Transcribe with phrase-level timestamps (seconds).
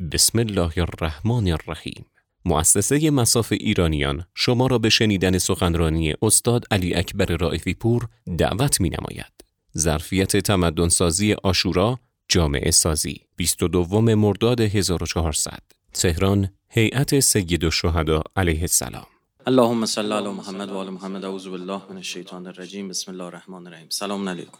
[0.00, 2.06] بسم الله الرحمن الرحیم.
[2.44, 8.08] مؤسسه مساف ایرانیان شما را به شنیدن سخنرانی استاد علی اکبر رائفی پور
[8.38, 9.32] دعوت می نماید.
[9.78, 11.98] ظرفیت تمدن سازی آشورا
[12.28, 15.62] جامعه سازی 22 مرداد 1400
[15.92, 19.06] تهران هیئت سید الشهدا علیه السلام.
[19.46, 21.24] اللهم صل علی محمد و آل محمد.
[21.24, 22.88] اعوذ بالله من الشیطان الرجیم.
[22.88, 23.86] بسم الله الرحمن الرحیم.
[23.88, 24.58] سلام علیکم.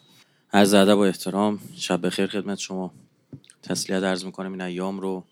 [0.53, 2.95] عرض ادب و احترام شب بخیر خدمت شما.
[3.69, 5.25] تسلیت عرض می‌کنم این ایام رو.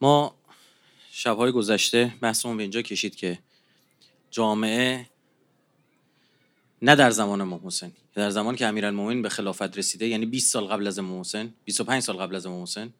[0.00, 0.34] ما
[1.10, 3.38] شبهای گذشته بحثمون به اینجا کشید که
[4.30, 5.06] جامعه
[6.82, 10.64] نه در زمان امام حسین در زمان که امیرالمومنین به خلافت رسیده یعنی 20 سال
[10.64, 12.92] قبل از امام حسین 25 سال قبل از امام حسین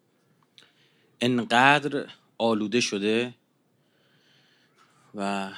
[1.20, 2.06] انقدر
[2.38, 3.34] آلوده شده
[5.14, 5.50] و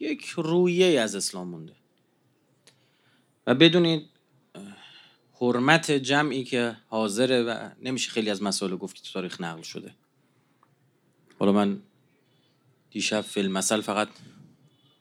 [0.00, 1.72] یک رویه از اسلام مونده.
[3.46, 4.08] و بدونید
[5.40, 9.94] حرمت جمعی که حاضره و نمیشه خیلی از مسائل گفت که تو تاریخ نقل شده.
[11.38, 11.82] حالا من
[12.90, 14.08] دیشب فیلم مثل فقط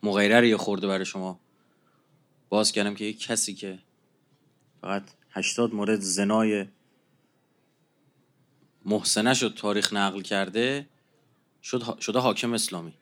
[0.03, 1.39] مغیره یه خورده برای شما
[2.49, 3.79] باز کردم که یک کسی که
[4.81, 6.65] فقط هشتاد مورد زنای
[8.85, 10.87] محسنه شد تاریخ نقل کرده
[11.63, 12.93] شد شده حاکم اسلامی.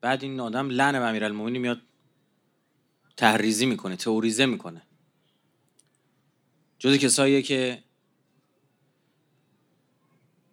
[0.00, 1.80] بعد این آدم لعن به امیرالمومنین میاد
[3.16, 4.82] تحریزی می‌کنه تئوریزه می‌کنه.
[6.82, 7.82] جز کساییه که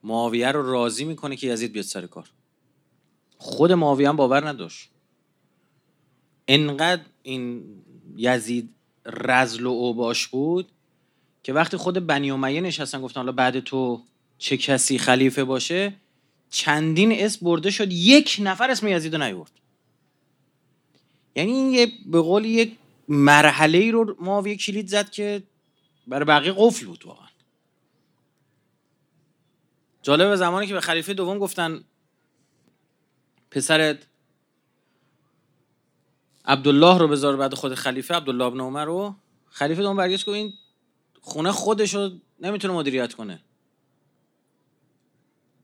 [0.04, 2.30] معاویه رو راضی می‌کنه که یزید بیاد سر کار.
[3.38, 4.90] خود معاویه هم باور نداشت.
[6.48, 7.64] انقدر این
[8.18, 8.70] یزید
[9.06, 10.68] رزل و اوباش بود
[11.44, 14.04] که وقتی خود بنی امیه نشستن گفتن حالا بعد تو
[14.38, 15.94] چه کسی خلیفه باشه
[16.50, 19.52] چندین اسم برده شد یک نفر اسم یزید رو نیورد.
[21.36, 25.44] یعنی یه به قول یک مرحله ای رو معاویه کلید زد که
[26.10, 27.28] برای بقیه قفل بود واقعا.
[30.02, 31.84] جالب زمانی که به خلیفه دوم گفتن
[33.52, 34.08] پسرت
[36.46, 39.16] عبدالله رو بذار بعد خود خلیفه عبدالله ابن عمر رو.
[39.50, 40.54] خلیفه دوم برگشت که این
[41.22, 43.42] خونه خودش رو نمی‌تونه مدیریت کنه.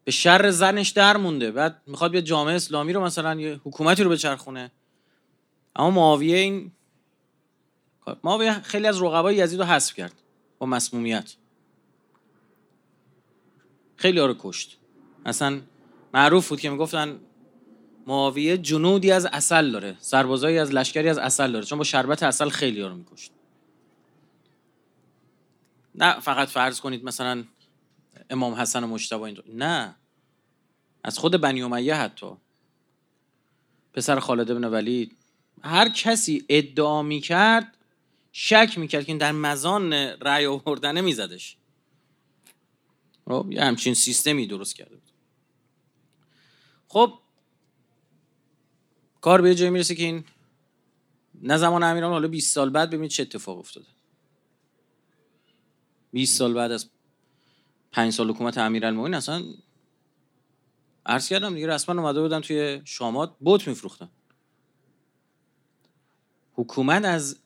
[0.04, 1.52] به شر زنش در مونده.
[1.52, 4.72] بعد می‌خواد بیا جامعه اسلامی رو مثلا یه حکومتی رو بچرخونه.
[5.76, 6.72] اما معاویه این
[8.24, 10.22] معاویه خیلی از رقبای یزید رو حذف کرد.
[10.60, 11.36] با مسمومیت.
[13.96, 14.78] خیلی ها رو کشت.
[15.26, 15.62] اصلا
[16.14, 17.20] معروف بود که می‌گفتن
[18.08, 22.50] معاویه جنودی از اصل داره سربازایی از لشکری از اصل داره چون با شربت اصل
[22.50, 23.32] خیلی ها رو میکشت.
[25.96, 27.44] نه فقط فرض کنید مثلا
[28.30, 29.96] امام حسن و مجتبی این نه.
[31.04, 32.28] از خود بنی امیه حتی.
[33.94, 35.18] پسر خالد بن ولید.
[35.64, 37.75] هر کسی ادعا می‌کرد
[38.38, 41.58] شک می‌کرد که در مزان رأی آوردنه میزدش.
[43.26, 45.12] خب یه همچین سیستمی درست کرده بود.
[46.88, 47.20] خب
[49.22, 50.26] کار به جایی می‌رسه که این
[51.42, 53.88] نه زمان امیران حالا 20 سال بعد ببینید چه اتفاق افتاده.
[56.12, 56.90] 20 سال بعد از
[57.92, 59.44] 5 سال حکومت امیرالمومنین اصلا
[61.06, 64.10] عرض کردم دیگه رسما اومده بودن توی شامات بوت میفروختن.
[66.54, 67.45] حکومت از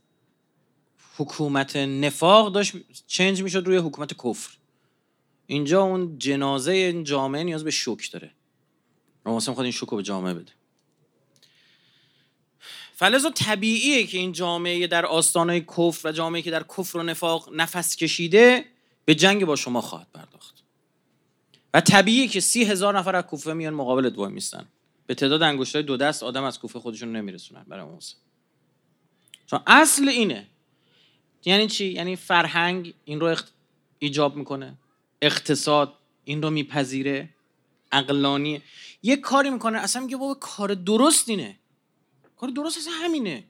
[1.20, 2.74] حکومت نفاق داشت
[3.08, 4.58] چنج می‌شد روی حکومت کفر.
[5.48, 8.32] اینجا اون جنازه این جامعه نیاز به شوک داره.
[9.26, 10.52] مثلا خود این شوک رو به جامعه بده.
[12.96, 17.50] فلزا طبیعیه که این جامعه در آستانه کفر و جامعه که در کفر و نفاق
[17.54, 18.66] نفس کشیده
[19.06, 20.64] به جنگ با شما خواهد پرداخت.
[21.74, 24.68] و طبیعیه که سی هزار نفر از کوفه میان مقابل دو میستن.
[25.08, 28.16] به تعداد انگشتای دو دست آدم از کوفه خودشون نمیرسونن برای موسی
[29.46, 30.48] چون اصل اینه
[31.46, 33.36] یعنی چی؟ یعنی فرهنگ این رو
[34.00, 34.78] ایجاب می‌کنه.
[35.22, 37.30] اقتصاد این رو میپذیره.
[37.92, 38.62] عقلانی.
[39.04, 39.78] یه کاری می‌کنه.
[39.78, 41.60] اصلا میگه بابا کار درست اینه.
[42.38, 43.44] کار درست اصلا همینه.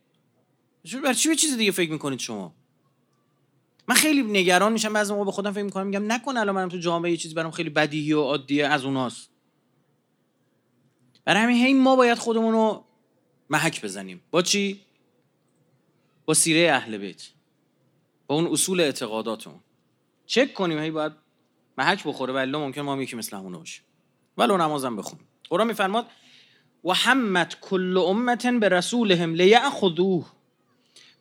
[1.03, 2.53] بر چی به چیز دیگه فکر می‌کنید شما؟
[3.87, 4.93] من خیلی نگران میشم.
[4.93, 7.51] بعضی موقع به خودم فکر می‌کنم میگم نکن الان منم تو جامعه یه چیزی برام
[7.51, 9.29] خیلی بدیهی و عادیه از اوناست.
[11.25, 12.85] برای همین هی ما باید خودمون رو
[13.49, 14.21] محک بزنیم.
[14.31, 14.81] با چی؟
[16.25, 17.27] با سیره اهل بیت.
[18.29, 19.59] با اون اصول اعتقاداتمون
[20.25, 21.11] چک کنیم هی باید
[21.77, 23.83] محک بخوره ولی ممکن ما یکی مثل همونه باشیم
[24.37, 26.05] ولو نمازم بخون قرآن میفرماد
[26.83, 30.25] و همت کل امت به رسولهم لیأخذوه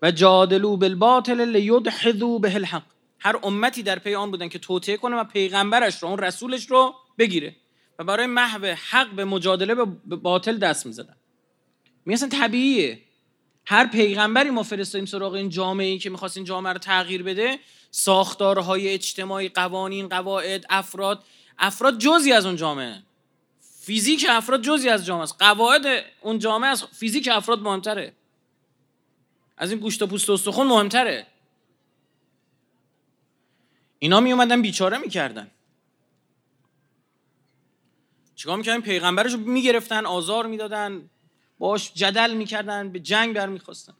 [0.02, 2.82] و جادلو بالباطل لیدحضوا به الحق.
[3.20, 6.94] هر امتی در پی آن بودن که توطئه کنه و پیغمبرش رو اون رسولش رو
[7.18, 7.56] بگیره
[7.98, 11.16] و برای محو حق به مجادله به باطل دست می‌زدن.
[12.04, 13.07] می اصلا طبیعیه.
[13.70, 17.58] هر پیغمبری ما فرستادیم سراغ این جامعه ای که می‌خواست این جامعه رو تغییر بده
[17.90, 21.24] ساختارهای اجتماعی قوانین قواعد افراد
[21.58, 23.02] افراد جزی از اون جامعه.
[23.80, 25.36] فیزیک افراد جزی از جامعه است.
[25.38, 28.12] قواعد اون جامعه از فیزیک افراد مهمتره.
[29.56, 31.26] از این گوشت و پوست و استخون مهمتره.
[33.98, 35.50] اینا می اومدن بیچاره می‌کردن.
[38.34, 41.10] چیکار می‌کردن؟ پیغمبرش رو می‌گرفتن آزار می‌دادن.
[41.58, 43.94] باش جدل می‌کردن به جنگ برمیخواستن.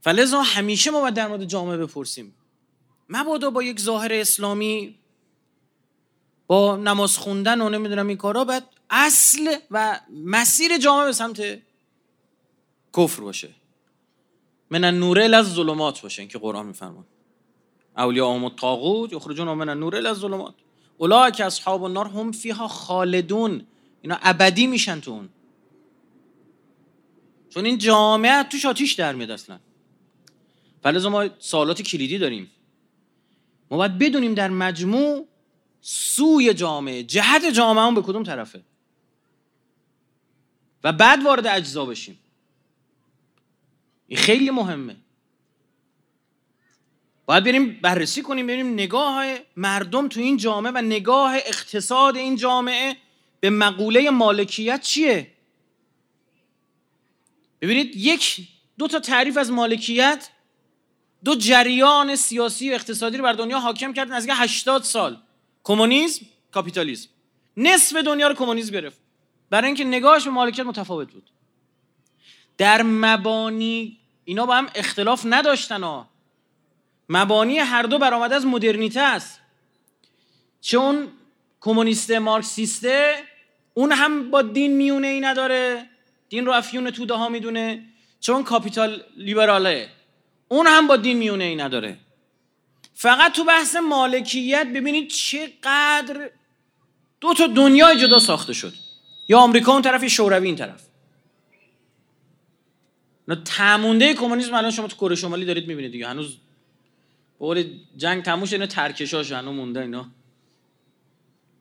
[0.00, 2.34] فلذا همیشه ما باید در مورد جامعه بپرسیم.
[3.08, 4.98] مبادا با یک ظاهر اسلامی
[6.46, 11.42] با نماز خوندن و نمی‌دونم این کارا باید اصل و مسیر جامعه به سمت
[12.96, 13.48] کفر باشه.
[14.70, 17.04] من النور از ظلمات باشه که قرآن میفرمان
[17.96, 20.54] اولیاء ام الطاغوت یخرجون من النور از ظلمات
[21.36, 23.66] که اصحاب النار هم فیها خالدون.
[24.02, 25.28] اینا ابدی میشن تو اون.
[27.50, 29.58] چون این جامعه توش آتیش در میاد اصلا.
[30.82, 32.50] فلزا ما سوالات کلیدی داریم.
[33.70, 35.26] ما باید بدونیم در مجموع
[35.80, 38.62] سوی جامعه جهت جامعه هم به کدوم طرفه.
[40.84, 42.18] و بعد وارد اجزا بشیم.
[44.06, 44.96] این خیلی مهمه.
[47.26, 49.24] باید بریم بررسی کنیم بریم نگاه
[49.56, 52.96] مردم تو این جامعه و نگاه اقتصاد این جامعه
[53.40, 55.32] به مقوله مالکیت چیه؟
[57.60, 58.48] ببینید یک
[58.78, 60.28] دو تا تعریف از مالکیت
[61.24, 65.22] دو جریان سیاسی و اقتصادی رو بر دنیا حاکم کردن از 80 سال.
[65.64, 67.08] کمونیسم کاپیتالیسم.
[67.56, 68.98] نصف دنیا رو کمونیسم گرفت.
[69.50, 71.30] برای اینکه نگاهش به مالکیت متفاوت بود.
[72.58, 76.08] در مبانی اینا با هم اختلاف نداشتن ها.
[77.08, 79.40] مبانی هر دو برآمده از مدرنیته است.
[80.60, 81.08] چون
[81.60, 83.14] کمونیست مارکسیسته
[83.74, 85.90] اون هم با دین میونه ای نداره.
[86.30, 87.84] دین رو افیون توده ها می‌دونه
[88.20, 89.88] چون کاپیتال لیبراله.
[90.48, 91.96] اون هم با دین میونه ای نداره.
[92.94, 96.30] فقط تو بحث مالکیت ببینید چقدر
[97.20, 98.72] دو تا دنیای جدا ساخته شد.
[99.28, 100.86] یا آمریکا اون طرف یا شوروی این طرف.
[103.28, 106.08] نه تمونده کمونیسم الان شما تو کره شمالی دارید می‌بینید دیگه.
[106.08, 106.36] هنوز
[107.38, 107.66] به
[107.96, 110.08] جنگ تموم شد اینا ترکشاش هنوز مونده اینا.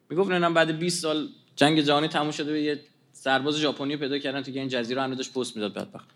[0.10, 2.80] می‌گفت نه بعد 20 سال جنگ جهانی تموم شده به یه
[3.20, 6.10] سرباز ژاپنی پیدا کردن تو این جزیره هنوز داشت پست می‌داد بدبخت.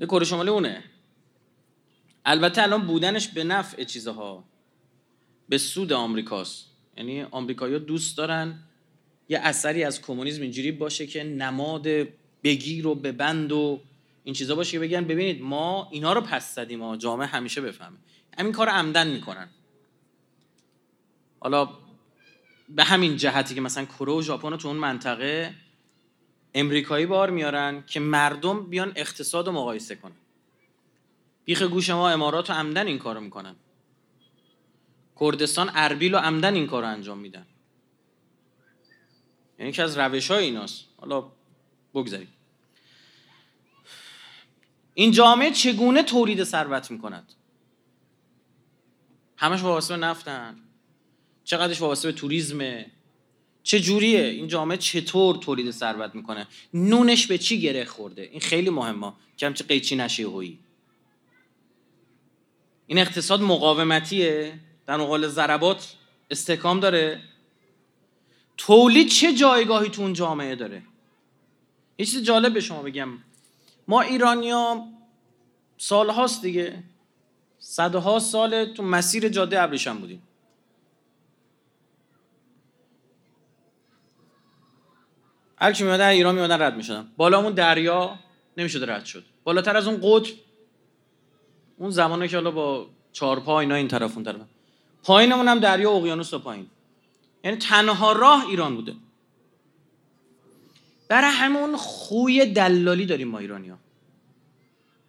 [0.00, 0.84] کره شمالی اونه.
[2.24, 4.44] البته الان بودنش به نفع چیزها.
[5.48, 6.66] به سود آمریکاست.
[6.96, 8.58] یعنی آمریکایی‌ها دوست دارن
[9.28, 11.86] یه اثری از کمونیسم اینجوری باشه که نماد
[12.44, 13.80] بگیر و ببند و
[14.24, 17.96] این چیزا باشه که بگن ببینید ما اینا رو پس زدیم و جامعه همیشه بفهمه.
[18.38, 19.48] همین کار عمدن می‌کنن.
[21.40, 21.68] حالا
[22.68, 25.54] به همین جهتی که مثلا کره و ژاپن تو اون منطقه
[26.58, 30.16] امریکایی بار میارن که مردم بیان اقتصاد رو مقایسه کنن.
[31.44, 33.56] بیخ گوش ما امارات و عمدن این کارو می‌کنن.
[35.20, 37.46] کردستان اربیل و عمدن این کار رو انجام میدن.
[39.58, 40.84] یعنی که از روش های ایناست.
[40.96, 41.32] حالا
[41.94, 42.28] بگذاریم.
[44.94, 47.32] این جامعه چگونه تولید ثروت می‌کند؟
[49.36, 50.60] همش وابسته به نفتن.
[51.44, 52.90] چقدرش وابسته به توریسمه
[53.68, 58.70] چه جوریه این جامعه چطور تولید ثروت می‌کنه؟ نونش به چی گره خورده؟ این خیلی
[58.70, 59.12] مهمه.
[59.36, 60.58] که همچه قیچی نشه هویی
[62.86, 64.60] این اقتصاد مقاومتیه.
[64.86, 65.94] در مقابل ضربات
[66.30, 67.20] استحکام داره.
[68.56, 70.82] تولید چه جایگاهی تو اون جامعه داره؟
[71.98, 73.08] یه چیز جالب به شما بگم.
[73.88, 74.86] ما ایرانیا
[75.78, 76.82] سالهاست دیگه.
[77.58, 80.22] صدها سال تو مسیر جاده ابریشم بودیم.
[85.60, 87.08] هر کی میادن ایران میادن رد می‌شدن.
[87.16, 88.18] بالامون دریا
[88.56, 89.24] نمی‌شد رد شد.
[89.44, 90.32] بالاتر از اون قطب
[91.76, 94.36] اون زمانه که حالا با چهارپا اینا این طرف اون طرف.
[95.02, 96.66] پایینمون هم دریا اقیانوس و پایین.
[97.44, 98.94] یعنی تنها راه ایران بوده.
[101.08, 103.78] برای همون خوی دلالی داریم ما ایرانی ها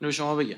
[0.01, 0.57] اینو شما بگم.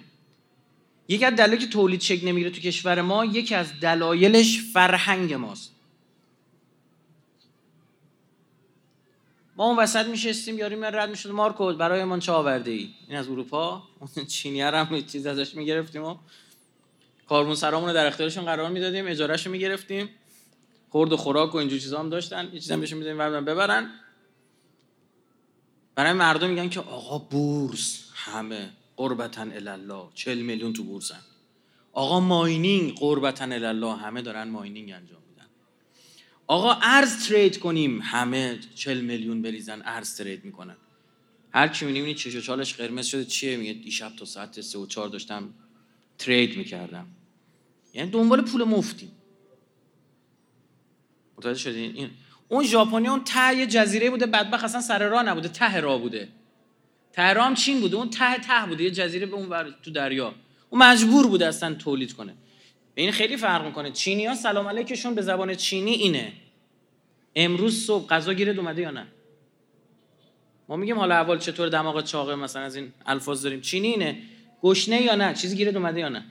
[1.08, 5.71] یکی از دلایلی که تولید شکل نمی‌گیره تو کشور ما یکی از دلایلش فرهنگ ماست.
[9.66, 11.30] اون وسط میشستیم یاری من رد می‌شد.
[11.30, 13.84] مارکو برای من چه آورده ای این از اروپا.
[14.00, 16.18] اون چینی هم چیز ازش می‌گرفتیم و
[17.28, 19.08] کارمون سرامون رو در اختیارشون قرار می‌دادیم.
[19.08, 20.10] اجارهشو می‌گرفتیم.
[20.90, 22.50] خورد و خوراک و اینجور چیزا هم داشتن.
[22.54, 23.90] یه چیزا بهشون می‌دادیم ببرن.
[25.96, 31.22] برای مردم میگن که آقا بورس همه قربتا الله 40 میلیون تو بورسن.
[31.94, 35.22] آقا ماینینگ قربتا الله همه دارن ماینینگ انجام
[36.52, 38.02] آقا ارز ترید کنیم.
[38.02, 40.78] همه 40 میلیون بریزن ارز ترید می‌کنن.
[41.54, 43.26] هر کی می‌بینی چش و چالش قرمز شده.
[43.26, 45.54] چیه؟ میگه دیشب تا ساعت سه و چهار داشتم
[46.18, 47.08] ترید می‌کردم.
[47.94, 49.12] یعنی دنبال پول مفتی.
[51.38, 52.10] متوجه شدین؟ این
[52.48, 55.48] اون ژاپنی اون ته جزیره بوده بدبخت اصلا سر راه نبوده.
[55.48, 56.28] ته راه بوده.
[57.14, 57.96] ته راه چین بوده.
[57.96, 58.84] اون ته ته بوده.
[58.84, 60.36] یه جزیره به اون تو دریا.
[60.70, 62.34] اون مجبور بوده اصلا تولید کنه.
[62.96, 63.92] این خیلی فرق می‌کنه.
[63.92, 66.34] چینی ها سلام علیکشون به زبان چینی اینه.
[67.36, 69.08] امروز صبح غذا گیرد اومده یا نه؟
[70.70, 73.62] ما میگیم حالا اول چطور دماغ چاقه مثلا از این الفاظ داریم.
[73.62, 74.22] چینی اینه؟
[74.62, 76.26] گشنه یا نه؟ چیزی گیرد اومده یا نه؟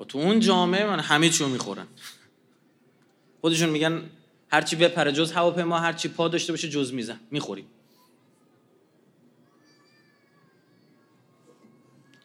[0.00, 1.86] و تو اون جامعه من همه چیو می‌خورن.
[3.40, 4.10] خودشون میگن
[4.50, 7.66] هرچی بپره جز هواپیما هرچی پا داشته باشه جز میزن می‌خوریم.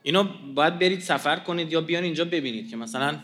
[0.04, 0.24] اینو
[0.56, 3.20] باید برید سفر کنید یا بیان اینجا ببینید که مثلا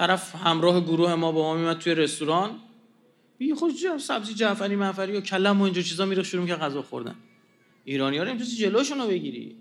[0.00, 2.58] طرف همراه گروه ما با ما میمد توی رستوران.
[3.40, 7.14] بگی خوش سبزی جعفری معفری و کلم و اینجا چیزا میره شروع که غذا خوردن.
[7.84, 9.56] ایرانی ها رو جلوشون رو بگیری.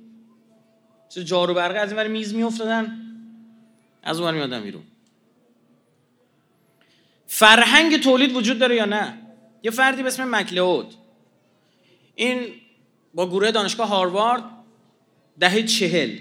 [1.10, 3.00] چه جارو برقه از این میز میافتادن.
[4.04, 4.84] از اون میادن بیرون.
[7.28, 9.18] فرهنگ تولید وجود داره یا نه؟
[9.64, 10.94] یه فردی به اسم مکلود
[12.16, 12.40] این
[13.14, 14.44] با گروه دانشگاه هاروارد
[15.40, 16.18] دهه چهل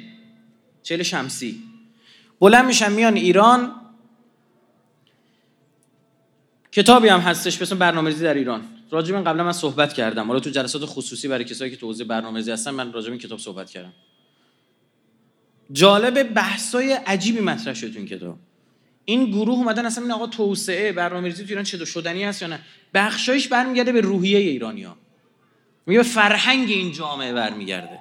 [0.83, 1.63] چهل شمسی.
[2.41, 3.75] بلند میشن میان ایران
[6.79, 8.63] کتابی هم هستش به اسم برنامه‌ریزی در ایران.
[8.91, 10.27] راجب این قبلا من صحبت کردم.
[10.27, 13.39] حالا تو جلسات خصوصی برای کسایی که تو حوزه برنامه‌ریزی هستن من راجب این کتاب
[13.39, 13.93] صحبت کردم.
[15.73, 18.39] جالب بحثای عجیبی مطرح شد این کتاب.
[19.05, 22.61] این گروه اومدن اصلا این آقا توسعه برنامه‌ریزی تو ایران چه شدنی هست یا نه؟
[22.95, 24.97] بخشایش برمیگرده به روحیه ایرانیا
[25.87, 27.99] میگه به فرهنگ این جامعه برمیگرده.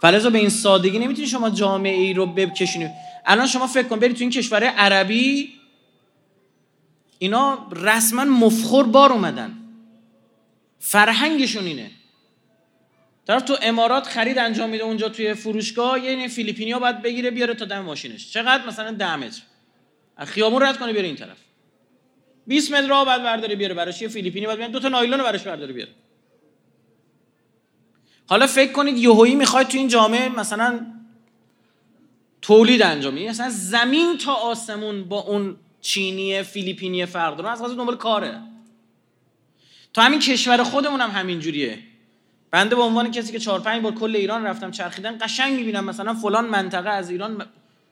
[0.00, 2.88] فلزا به این سادگی نمی‌تونی شما جامعه ای رو بکشونی
[3.26, 5.52] الان شما فکر کن برید تو این کشور عربی
[7.18, 9.54] اینا رسما مفخور بار اومدن.
[10.78, 11.90] فرهنگشون اینه.
[13.26, 17.54] طرف تو امارات خرید انجام میده اونجا توی فروشگاه یه این فیلیپینیا باید بگیره بیاره
[17.54, 18.32] تا دم ماشینش.
[18.32, 19.42] چقدر؟ مثلا 10 متر.
[20.18, 21.38] خیابون رد کنه بیاره این طرف.
[22.46, 25.72] 20 متر راه بعد برداره بیاره براش یه فیلیپینی بعد دو تا نایلون براش برداره
[25.72, 25.90] بیاره.
[28.26, 30.86] حالا فکر کنید یهویی می‌خواید تو این جامعه مثلا
[32.42, 37.50] تولید انجام بدید مثلا زمین تا آسمون با اون چینی فیلیپینی فرق داره.
[37.50, 38.42] از قضیه دنبال کاره.
[39.94, 41.78] تو همین کشور خودمون هم همین جوریه
[42.50, 46.14] بنده به عنوان کسی که 4 5 بار کل ایران رفتم چرخیدن قشنگ می‌بینم مثلا
[46.14, 47.46] فلان منطقه از ایران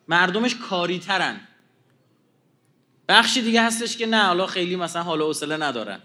[0.09, 1.41] مردمش کاری ترن
[3.09, 6.01] بخشی دیگه هستش که نه حالا خیلی مثلا حال و حوصله ندارن.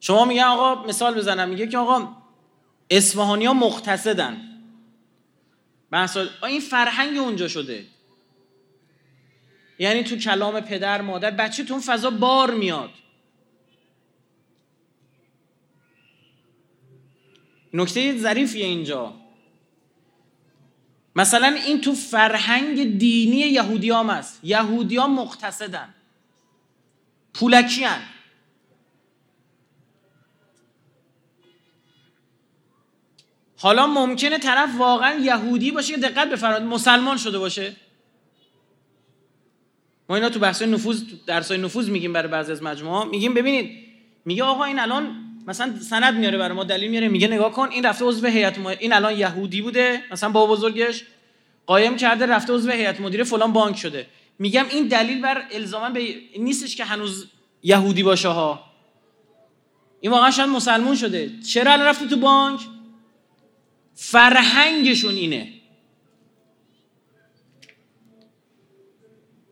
[0.00, 1.48] شما میگن آقا مثال بزنم.
[1.48, 2.08] میگه که آقا
[2.90, 4.40] اصفهانی ها مقتصدن
[6.42, 7.86] این فرهنگ اونجا شده.
[9.78, 12.90] یعنی تو کلام پدر مادر بچه تو اون فضا بار میاد.
[17.74, 19.14] نکته ظریفیه اینجا.
[21.16, 24.40] مثلا این تو فرهنگ دینی یهودیام است.
[24.42, 25.94] یهودیام مقتصدن.
[27.34, 28.00] پولکیان.
[33.56, 37.76] حالا ممکنه طرف واقعا یهودی باشه که دقت بفرمایید مسلمان شده باشه؟
[40.08, 43.70] ما اینا تو بحث نفوذ درسای نفوذ میگیم برای بعضی از مجموعه میگیم ببینید
[44.24, 47.86] میگه آقا این الان مثلا سند میاره برای ما دلیل میاره میگه نگاه کن این
[47.86, 51.04] رفته عضو هیئت این الان یهودی بوده مثلا با بزرگش
[51.66, 54.06] قایم کرده رفته عضو هیئت مدیره فلان بانک شده.
[54.38, 57.26] میگم این دلیل بر الزاما به نیستش که هنوز
[57.62, 58.64] یهودی باشه ها.
[60.00, 61.30] این واقعا شاید مسلمون شده.
[61.48, 62.60] چرا الان رفته تو بانک؟
[63.94, 65.52] فرهنگشون اینه.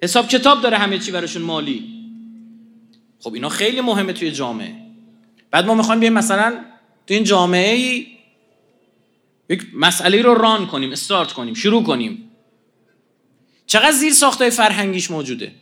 [0.07, 1.93] حساب کتاب داره همه چی براشون مالی.
[3.21, 4.75] خب اینا خیلی مهمه توی جامعه.
[5.51, 6.65] بعد ما می‌خوایم بیایم مثلا
[7.07, 8.07] تو این جامعه ای
[9.49, 12.31] یک مسئله رو ران کنیم استارت کنیم شروع کنیم.
[13.67, 15.53] چقدر زیر ساختای فرهنگیش موجوده؟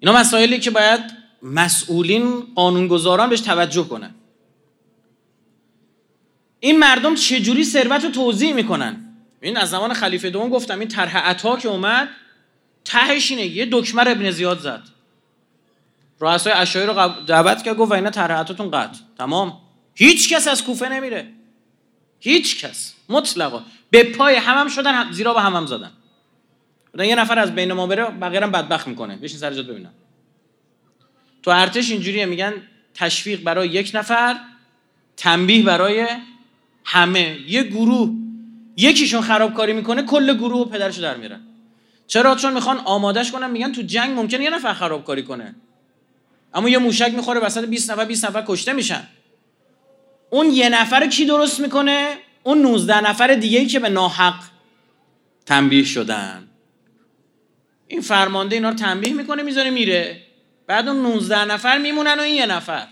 [0.00, 1.00] اینا مسائلی که باید
[1.42, 4.14] مسئولین قانونگذاران بهش توجه کنن.
[6.60, 9.04] این مردم چجوری ثروت رو توضیح می‌کنن؟
[9.40, 12.08] این از زمان خلیفه دوم گفتم این طرح عطا که اومد
[12.84, 13.46] تهش اینه.
[13.46, 14.82] یه دکمر ابن زیاد زد.
[16.20, 18.98] رؤسای اشعری رو دعوت کرد گفت اینا طرح عطاتون قطع.
[19.18, 19.60] تمام.
[19.94, 21.28] هیچ کس از کوفه نمیره.
[22.20, 22.94] هیچ کس.
[23.08, 23.62] مطلقا.
[23.90, 25.92] به پای همم هم شدن زیرا به همم هم زدن
[26.98, 29.16] یه نفر از بین ما بره بقیه بدبخت می‌کنه.
[29.16, 29.92] بشین سر جات ببینم.
[31.42, 32.52] تو ارتش اینجوریه میگن
[32.94, 34.40] تشویق برای یک نفر
[35.16, 36.06] تنبیه برای
[36.90, 37.38] همه.
[37.46, 38.10] یه گروه.
[38.76, 41.40] یکیشون خرابکاری می‌کنه کل گروه و پدرشو در میرن
[42.06, 45.54] چرا؟ چون می‌خوان آمادش کنن میگن تو جنگ ممکنه یه نفر خرابکاری کنه.
[46.54, 49.02] اما یه موشک می‌خوره وسط 20 نفر 20 نفر کشته میشن.
[50.30, 54.34] اون یه نفر کی درست می‌کنه؟ اون 19 نفر دیگه که به ناحق
[55.46, 56.48] تنبیه شدن.
[57.88, 60.22] این فرمانده اینا رو تنبیه می‌کنه می‌ذاره میره.
[60.66, 62.86] بعد اون 19 نفر میمونن و این یه نفر.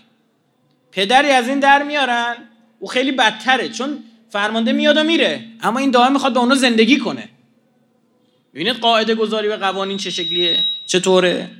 [0.91, 2.35] پدری از این در میارن.
[2.79, 5.45] او خیلی بدتره چون فرمانده میاد و میره.
[5.61, 7.29] اما این دائم می‌خواد به اونا زندگی کنه.
[8.53, 11.51] ببینید قاعده گذاری و قوانین چه شکلیه؟ چطوره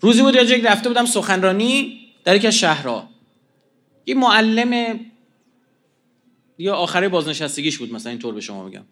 [0.00, 3.08] روزی بود یک رفته بودم سخنرانی در یکی از شهرها.
[4.06, 5.00] یه معلم
[6.58, 8.84] یا آخره بازنشستگیش بود مثلا اینطور به شما میگم.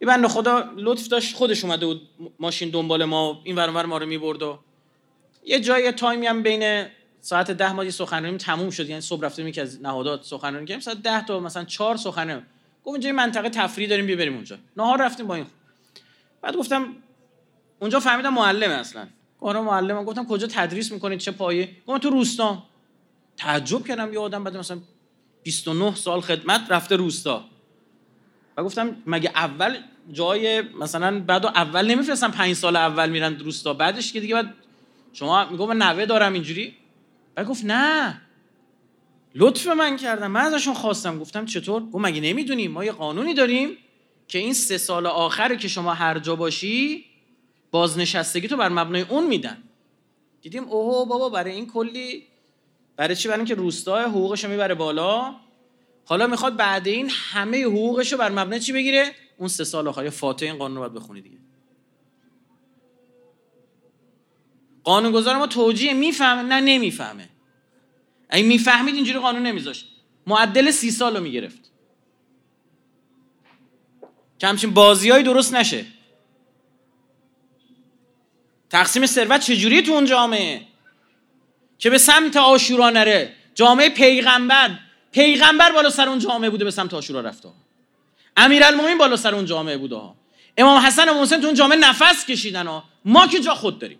[0.00, 2.08] یه بنده خدا لطف داشت خودش اومده بود
[2.38, 4.58] ماشین دنبال ما این ورانور ما رو می‌برد و
[5.46, 6.86] یه جای تایمی هم بین
[7.20, 7.90] ساعت ده ما یه
[8.38, 8.88] تموم شد.
[8.88, 10.80] یعنی صبح رفتیم یکی از نهادات سخنرانی کردیم.
[10.80, 12.42] ساعت ده تا مثلا چهار سخنرانی
[12.84, 14.58] گفت اینجا منطقه تفریح داریم بیا بریم اونجا.
[14.76, 15.46] نهار رفتیم با این
[16.42, 16.86] بعد گفتم
[17.80, 19.06] اونجا فهمیدم معلمه اصلا.
[19.40, 22.62] آره معلم گفتم کجا تدریس می‌کنید؟ چه پایه؟ گفتم تو روستا.
[23.36, 24.78] تعجب کردم یه آدم بعد مثلا
[25.42, 27.44] 29 سال خدمت رفته روستا.
[28.56, 29.76] و گفتم مگه اول
[30.12, 33.74] جای مثلا بعد اول نمیفرستم؟ پنج سال اول میرن روستا.
[33.74, 34.54] بعدش که دیگه بعد
[35.18, 36.74] شما میگم من نوه دارم اینجوری؟
[37.36, 38.20] و گفت نه.
[39.34, 40.30] لطف من کردم.
[40.30, 41.18] من ازشون خواستم.
[41.18, 43.76] گفتم چطور؟ گفت مگه نمی‌دونیم ما یه قانونی داریم
[44.28, 47.04] که این سه سال آخر که شما هر جا باشی
[47.70, 49.62] بازنشستگی تو بر مبنای اون میدن.
[50.42, 52.22] دیدیم اوه بابا برای این کلی
[52.96, 55.34] برای چی؟ برای اینکه روستا حقوقش رو می‌بره بالا.
[56.04, 60.10] حالا می‌خواد بعد این همه حقوقش رو بر مبنای چی بگیره؟ اون سه سال آخر.
[60.10, 61.36] فاتح این قانون رو باید بخونی دیگه.
[64.86, 67.28] قانونگذار ما توجیه می‌فهمه نه نمی‌فهمه.
[68.28, 69.88] اگه می‌فهمید اینجوری قانون نمیذاشت
[70.26, 71.70] معدل سی سال رو می‌گرفت.
[74.38, 75.84] که همچین بازیهایی درست نشه.
[78.70, 80.62] تقسیم ثروت چجوری تو اون جامعه؟
[81.78, 83.32] که به سمت آشورا نره.
[83.54, 84.78] جامعه پیغمبر.
[85.12, 87.48] پیغمبر بالا سر اون جامعه بوده به سمت آشورا رفته
[88.36, 90.00] امیرالمومنین بالا سر اون جامعه بوده
[90.56, 93.98] امام حسن و حسین تو اون جامعه نفس کشیدن ها ما که جا خود داریم.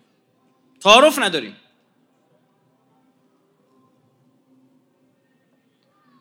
[0.79, 1.55] تعارف نداریم.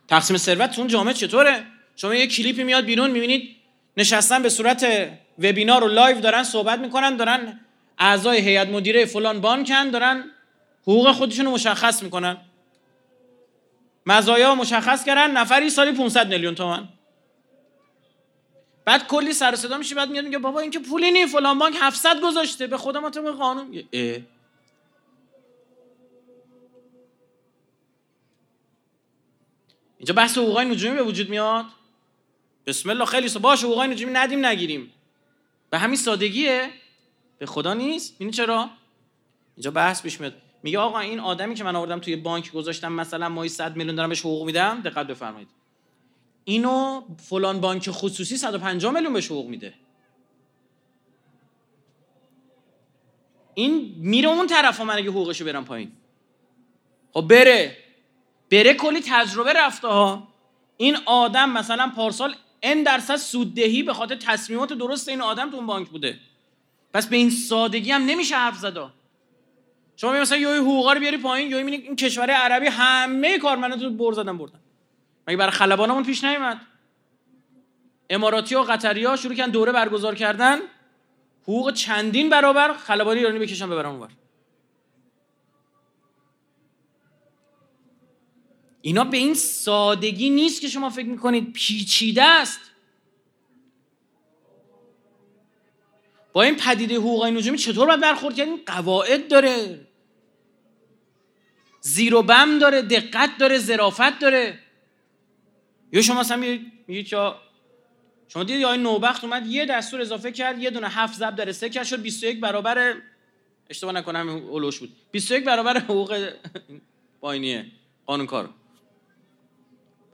[0.08, 1.66] تقسیم ثروت تو اون جامعه چطوره؟
[1.96, 3.56] شما یه کلیپی میاد بیرون می‌بینید
[3.96, 7.60] نشستن به صورت وبینار و live دارن صحبت می‌کنن دارن
[7.98, 10.24] اعضای هیئت مدیره فلان بانکن دارن
[10.82, 12.36] حقوق خودشون رو مشخص می‌کنن.
[14.06, 16.88] مزایا مشخص کردن نفری سالی 500 میلیون تومن
[18.84, 21.76] بعد کلی سر صدا میشه بعد میاد میگه بابا این که پولی نی فلان بانک
[21.80, 23.82] 700 گذاشته به ما تو قانون.
[29.98, 31.64] اینجا بحث حقوقای نجومی به وجود میاد؟
[32.66, 34.92] بسم الله خیلی سو باشه حقوقای نجومی ندیم نگیریم.
[35.70, 36.70] به همین سادگیه؟
[37.38, 38.70] به خدا نیست؟ ببین چرا؟
[39.56, 40.34] اینجا بحث پیش میاد.
[40.62, 44.08] میگه آقا این آدمی که من آوردم توی بانک گذاشتم مثلا ماهی 100 میلیون دارم
[44.08, 45.48] بهش حقوق میدم؟ دقت بفرمایید.
[46.44, 49.74] اینو فلان بانک خصوصی 150 میلیون بهش حقوق میده.
[53.54, 55.92] این میره اون طرف من اگه حقوقشو برم پایین.
[57.12, 57.85] خب بره.
[58.50, 60.28] بره کلی تجربه رفته ها.
[60.76, 65.66] این آدم مثلا پارسال ان درصد سوددهی به خاطر تصمیمات درست این آدم تو اون
[65.66, 66.18] بانک بوده.
[66.94, 68.90] پس به این سادگی هم نمیشه حرف زد
[69.96, 74.12] شما مثلا یه حقوقا رو بیاری پایین یا این کشور عربی همه کارمندا تو بر
[74.12, 74.60] زدن بردن.
[75.28, 76.60] مگه برای خلبانمون پیش نیومد؟
[78.10, 80.58] اماراتی و قطری ها شروع کردن دوره برگزار کردن.
[81.42, 84.08] حقوق چندین برابر خلبانی ایرانی بکشن ببرن اونور.
[88.86, 92.60] اینا به این سادگی نیست که شما فکر می‌کنید پیچیده است.
[96.32, 99.86] با این پدیده حقوق نجومی چطور باید برخورد کرد؟ این قواعد داره.
[101.80, 104.58] زیر و بم داره دقت داره ظرافت داره.
[105.92, 106.36] یا شما مثلا
[106.86, 107.38] میگید یا
[108.28, 111.68] شما دیدید این نوبخت اومد یه دستور اضافه کرد یه دونه هفت ضرب در سه
[111.68, 112.94] کرد شد 21 برابر
[113.70, 114.92] اشتباه نکنم اولوش بود.
[115.12, 116.30] 21 برابر حقوق
[117.20, 117.66] باینیه
[118.06, 118.50] قانون کار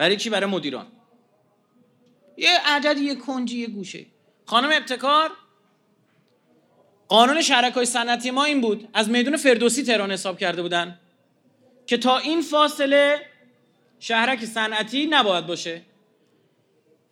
[0.03, 0.87] برای کی برای مدیران.
[2.37, 4.07] یه عدد یه کنجی یه گوشه.
[4.47, 5.31] خانم ابتکار
[7.09, 11.01] قانون شرکای صنعتی ما این بود از میدون فردوسی تهران حساب کرده بودن
[11.87, 13.21] که تا این فاصله
[13.99, 15.83] شهرک صنعتی نباید باشه.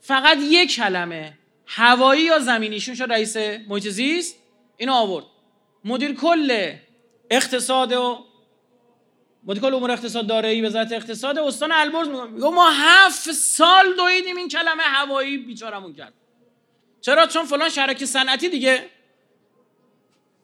[0.01, 4.37] فقط یک کلمه هوایی یا زمینیشون شد رئیس محیط زیست
[4.77, 5.25] اینو آورد.
[5.85, 6.73] مدیر کل
[7.31, 8.30] اقتصاد و
[9.45, 14.83] مدیکال امور اقتصاد دارایی وزارت اقتصاد استان البرز میگه ما هفت سال دویدیم این کلمه
[14.83, 16.13] هوایی بیچارمون کرد.
[17.01, 18.87] چرا؟ چون فلان شرکت صنعتی دیگه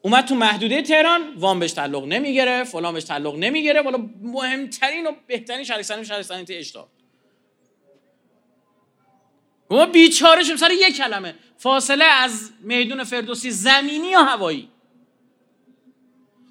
[0.03, 3.83] اومد تو محدوده تهران وام بهش تعلق نمی‌گیره فلان بهش تعلق نمی‌گیره.
[3.83, 6.89] والا مهمترین و بهترین شرکت صنعتی شرکت صنعتی اشتغال
[9.71, 11.35] ما بیچاره شیم سر یک کلمه.
[11.59, 14.69] فاصله از میدون فردوسی زمینی یا هوایی؟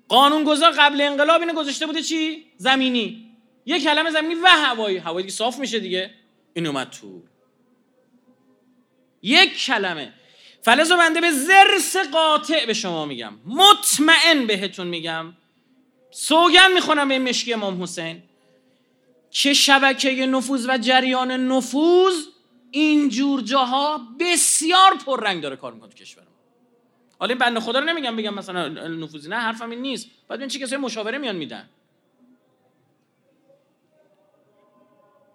[0.08, 3.32] قانونگذار قبل انقلاب اینو گذاشته بوده چی؟ زمینی.
[3.66, 4.98] یک کلمه زمینی و هوایی.
[4.98, 6.12] هوایی صاف میشه دیگه.
[6.54, 7.24] این اومد تو.
[9.22, 10.14] یک کلمه.
[10.62, 13.34] فلز و بنده به زرس قاطع به شما میگم.
[13.46, 15.34] مطمئن بهتون میگم.
[16.12, 18.24] سوگن می‌خونم به مشکی امام حسین.
[19.32, 22.16] که شبکه نفوذ و جریان نفوذ
[22.72, 26.24] اینجور جاها بسیار پررنگ داره کار می‌کنه تو کشور
[27.20, 30.08] حالا این بنده خدا رو نمیگم بگم مثلا نفوذی نه حرفم این نیست.
[30.28, 31.70] بعد این چی کسای مشاوره میان میدن.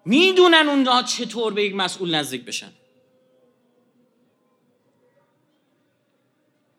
[0.05, 2.71] می‌دونن اونها چطور به یک مسئول نزدیک بشن.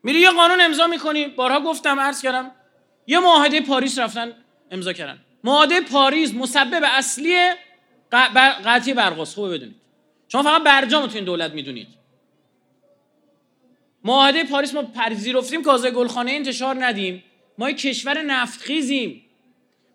[0.02, 1.28] میری یه قانون امضا می‌کنی.
[1.28, 2.50] بارها گفتم عرض کردم
[3.06, 4.32] یه معاهده پاریس رفتن
[4.70, 5.18] امضا کردن.
[5.44, 7.50] معاهده پاریس مسبب اصلی
[8.64, 9.34] قطعی برقاست.
[9.34, 9.76] خوبه بدونید.
[10.28, 12.01] شما فقط برجام تو این دولت می‌دونید.
[14.04, 17.24] معاهده پاریس ما پذیرفتیم که گلخانه انتشار ندیم.
[17.58, 19.24] ما یک کشور نفتخیزیم.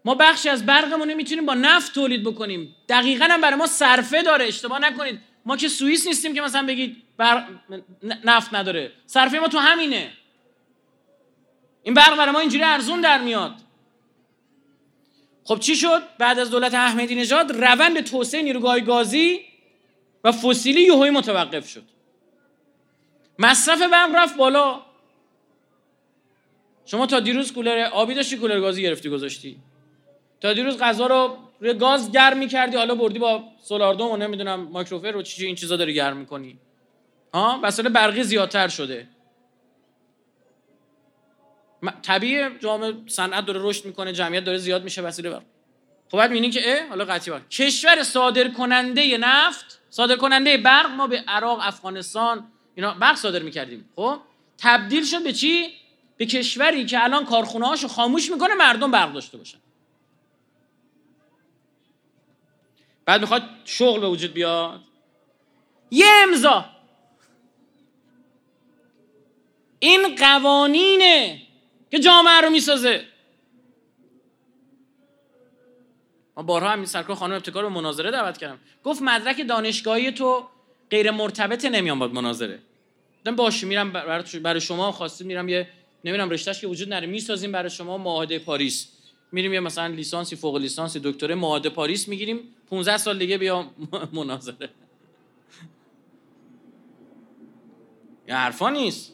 [0.06, 2.76] ما بخشی از برقمون می‌تونیم با نفت تولید بکنیم.
[2.90, 5.20] دقیقا هم برای ما صرفه داره اشتباه نکنید.
[5.46, 7.44] ما که سوئیس نیستیم که مثلا بگید بر...
[8.24, 8.92] نفت نداره.
[9.06, 10.12] صرفه ما تو همینه.
[11.84, 13.56] این برق برای ما اینجوری ارزون در میاد.
[15.44, 19.40] خب چی شد؟ بعد از دولت احمدی نژاد روند توسعه نیروگاه گازی
[20.24, 21.84] و فسیلی یهویی متوقف شد.
[23.40, 24.82] مصرف برق رفت بالا.
[26.86, 29.60] شما تا دیروز کولر آبی داشتی کولر گازی گرفتی گذاشتی.
[30.42, 35.12] تا دیروز غذا رو روی گاز گرم می‌کردی حالا بردی با سولاردوم و نمی‌دونم مایکروفر
[35.12, 36.60] رو چی این چیزا داری گرم می‌کنی.
[37.34, 39.08] ها؟ وسایل برقی زیادتر شده.
[42.02, 45.44] طبیعی جامعه صنعت داره رشد می‌کنه جمعیت داره زیاد میشه وسیله برق.
[46.12, 51.24] خب بعد می‌بینی که حالا قطعی کشور صادر کننده نفت صادر کننده برق ما به
[51.28, 53.90] عراق افغانستان اینا برق صادر می‌کردیم.
[53.96, 54.20] خب؟
[54.58, 55.74] تبدیل شد به چی؟
[56.18, 59.58] به کشوری که الان کارخونه هاشو خاموش می‌کنه مردم برق داشته باشن.
[63.06, 64.82] بعد می‌خواد شغل به وجود بیاد.
[65.92, 66.66] یه امضا.
[69.80, 71.42] این قوانینه
[71.92, 73.06] که جامعه رو می‌سازه.
[76.38, 78.60] ما بارها هم سرکار خانم ابتکار رو مناظره دعوت کردم.
[78.84, 80.48] گفت مدرک دانشگاهی تو
[80.90, 82.60] غیر مرتبط نمیان مناظره.
[83.28, 83.92] دم باشه میرم
[84.44, 85.68] برای شما خواستید میرم یه
[86.06, 88.88] نمی‌دونم رشتهش که وجود نره می‌سازیم برای شما معاهده پاریس.
[89.32, 92.40] میریم یه مثلا لیسانسی فوق لیسانسی دکتره معاهده پاریس می‌گیریم.
[92.70, 93.72] 15 سال دیگه بیا
[94.14, 94.70] مناظره.
[98.28, 99.14] یه حرفا نیست.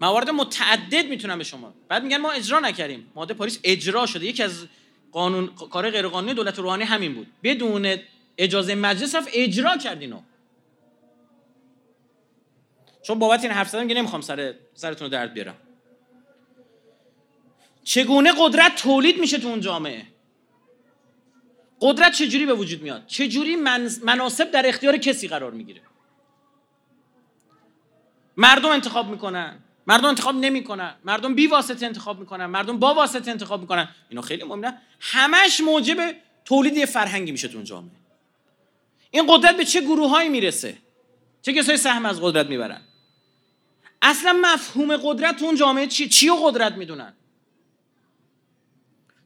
[0.00, 1.74] موارد متعدد می‌تونم به شما.
[1.88, 3.06] بعد میگن ما اجرا نکردیم.
[3.14, 4.26] معاهده پاریس اجرا شده.
[4.26, 4.66] یکی از
[5.12, 7.26] قانون کار غیر قانونی دولت روحانی همین بود.
[7.42, 7.96] بدون
[8.38, 10.20] اجازه مجلس رفت اجرا کردینو
[13.08, 15.54] چون بابت این حرف زدم که نمی‌خوام سر سرتون رو درد بیارم.
[17.84, 20.06] چگونه قدرت تولید میشه تو اون جامعه؟
[21.80, 23.56] قدرت چجوری به وجود میاد؟ چجوری
[24.04, 25.80] مناسب در اختیار کسی قرار می‌گیره؟
[28.36, 33.60] مردم انتخاب می‌کنن مردم انتخاب نمی‌کنن مردم بی واسطه انتخاب می‌کنن مردم با واسطه انتخاب
[33.60, 33.88] می‌کنن.
[34.08, 34.74] اینو خیلی مهمه.
[35.00, 37.96] همش موجب تولید یه فرهنگی میشه تو اون جامعه.
[39.10, 40.78] این قدرت به چه گروههایی می‌رسه؟
[41.42, 42.80] چه کسایی سهم از قدرت می‌برن؟
[44.02, 47.14] اصلا مفهوم قدرت اون جامعه چی چی و قدرت می‌دونن؟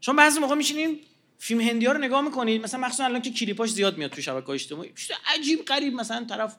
[0.01, 1.01] چون بعضی موقع میشینین
[1.39, 4.51] فیلم هندی ها رو نگاه می‌کنید مثلا مخصوصا الان که کلیپاش زیاد میاد تو شبکه
[4.51, 4.93] اجتماعی.
[5.35, 6.57] عجیب غریب مثلا طرف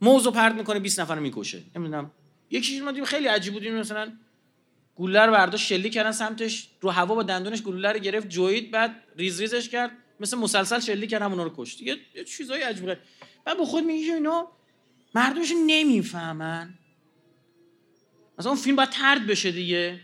[0.00, 1.62] موزو پرد می‌کنه 20 نفر می‌کشه.
[1.76, 2.10] نمی‌دونم.
[2.50, 4.12] یکیش ما خیلی عجیب بود مثلا
[4.94, 9.02] گوله رو برداشت شلیک کردن سمتش رو هوا با دندونش گلوله رو گرفت جوید بعد
[9.16, 9.90] ریز ریزش کرد
[10.20, 11.82] مثل مسلسل شلیک کردن اونا رو کشت.
[11.82, 11.96] یه
[12.36, 12.98] چیزای عجیبه
[13.44, 14.48] بعد با خود میگی اینا
[15.14, 16.74] مردمش نمی‌فهمن.
[18.38, 20.00] مثلا اون فیلم باید ترد بشه دیگه.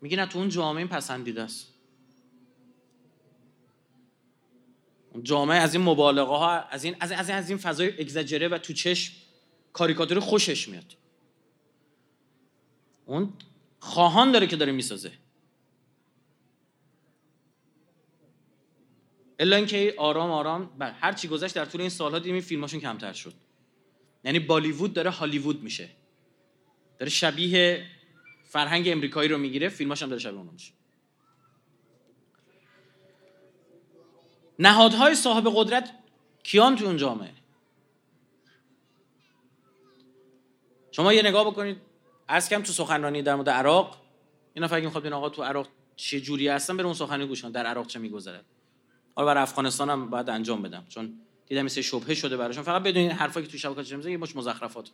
[0.00, 1.66] میگه نه تو اون جامعه پسندیده است.
[5.22, 8.72] جامعه از این مبالغه ها از این از این, از این فضای اگزاجره و تو
[8.72, 9.14] چشم
[9.72, 10.96] کاریکاتور خوشش میاد.
[13.06, 13.32] اون
[13.78, 15.12] خواهان داره که داره می‌سازه.
[19.38, 22.80] الا اینکه آرام آرام بر هر چی گذشت در طول این سالها دیدیم این فیلماشون
[22.80, 23.34] کمتر شد.
[24.24, 25.88] یعنی بالیوود داره هالیوود میشه.
[27.00, 27.86] داره شبیه
[28.44, 30.72] فرهنگ امریکایی رو می‌گیره فیلماش هم داره شبیه اون میشه.
[34.58, 35.90] نهادهای صاحب قدرت
[36.42, 37.32] کیان تو اون جامعه؟
[40.90, 41.76] شما یه نگاه بکنید
[42.28, 44.02] از کم تو سخنرانی در مورد عراق
[44.54, 47.66] اینا فکر می‌خواد می‌خواد آقا تو عراق چه جوری هستن بره اون سخنرانی گوش در
[47.66, 48.40] عراق چه می‌گذره؟
[49.14, 52.62] حالا برای افغانستان هم باید انجام بدم چون دیدم مثل شبهه شده براشون.
[52.62, 54.90] فقط بدونین حرفایی که تو شبکه‌های اجتماعی می‌زنن یه مش مزخرفات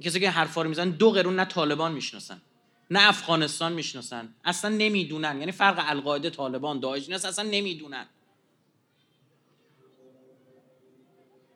[0.00, 2.42] کسی که حرفا رو می‌زنن دو قرون نه طالبان می‌شناسن
[2.90, 4.34] نه افغانستان می‌شناسن.
[4.44, 5.38] اصلا نمی‌دونن.
[5.38, 8.06] یعنی فرق القاعده طالبان داعش نیست اصلا نمی‌دونن.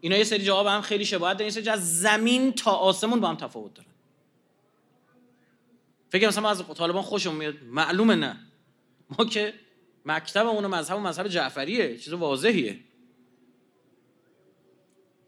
[0.00, 1.46] اینا یه سری جواب هم خیلی شباهت دارن.
[1.46, 3.88] یه سری از زمین تا آسمون با هم تفاوت دارن.
[6.09, 7.62] فکر مثلا از طالبان خوشم میاد.
[7.62, 8.37] معلومه نه.
[9.18, 9.55] ما که
[10.07, 11.98] مکتبمون و مذهب و مذهب جعفریه.
[11.98, 12.81] چیز واضحیه.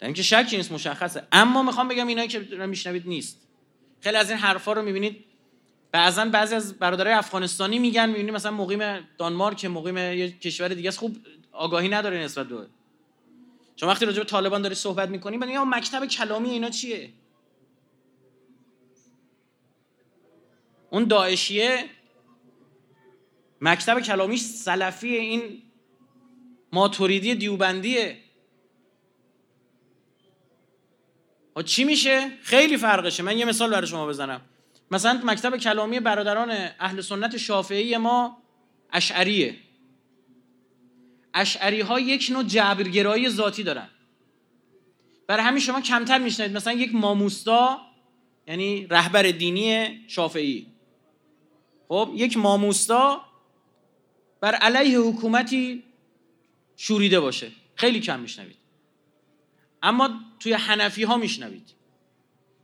[0.05, 1.27] اینکه شکی نیست مشخصه.
[1.31, 3.47] اما می‌خوام بگم اینایی که میشنوید نیست.
[4.01, 5.25] خیلی از این حرفا رو می‌بینید.
[5.91, 10.97] بعضا بعضی از برادرای افغانستانی میگن می‌بینید مثلا مقیم دانمارک مقیم یه کشور دیگه است.
[10.99, 11.17] خوب
[11.51, 12.67] آگاهی نداره نسبت به
[13.75, 17.09] چون وقتی راجع به طالبان داری صحبت می‌کنی بعد یا مکتب کلامی اینا چیه؟
[20.89, 21.85] اون داعشیه.
[23.61, 25.61] مکتب کلامیش سلفی این
[26.71, 28.17] ماتوریدی دیوبندیه
[31.42, 33.23] و چی میشه؟ خیلی فرقشه.
[33.23, 34.41] من یه مثال برای شما بزنم.
[34.91, 38.37] مثلا مکتب کلامی برادران اهل سنت شافعی ما
[38.93, 39.55] اشعریه.
[41.33, 43.89] اشعری ها یک نوع جبرگرایی ذاتی دارن.
[45.27, 47.81] برای همین شما کمتر میشنید مثلا یک ماموستا
[48.47, 50.67] یعنی رهبر دینی شافعی.
[51.87, 53.21] خب یک ماموستا
[54.41, 55.83] بر علیه حکومتی
[56.77, 57.51] شوریده باشه.
[57.75, 58.62] خیلی کم میشنوید.
[59.83, 61.73] اما توی حنفی ها میشنوید.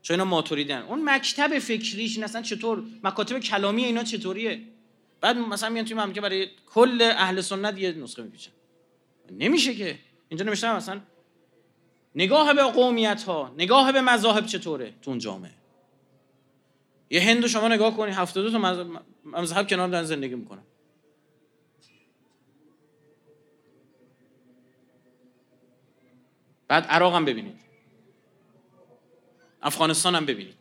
[0.02, 0.82] چون اینا ماتوریدن.
[0.82, 4.62] اون مکتب فکریش اصلا چطور مکاتب کلامی اینا چطوریه؟
[5.22, 8.52] بعد مثلا میان توی مملکت برای کل اهل سنت یه نسخه میپیچن.
[9.32, 10.00] نمیشه که.
[10.30, 11.02] اینجا نمیشه مثلا
[12.16, 15.52] نگاه به قومیت ها نگاه به مذاهب چطوره تو اون جامعه؟
[17.10, 18.90] یه هندو شما نگاه کنی 72 تا
[19.26, 20.64] مذهب کنار دارن زندگی می‌کنن.
[26.70, 27.60] بعد عراق هم ببینید.
[29.62, 30.58] افغانستان هم ببینید.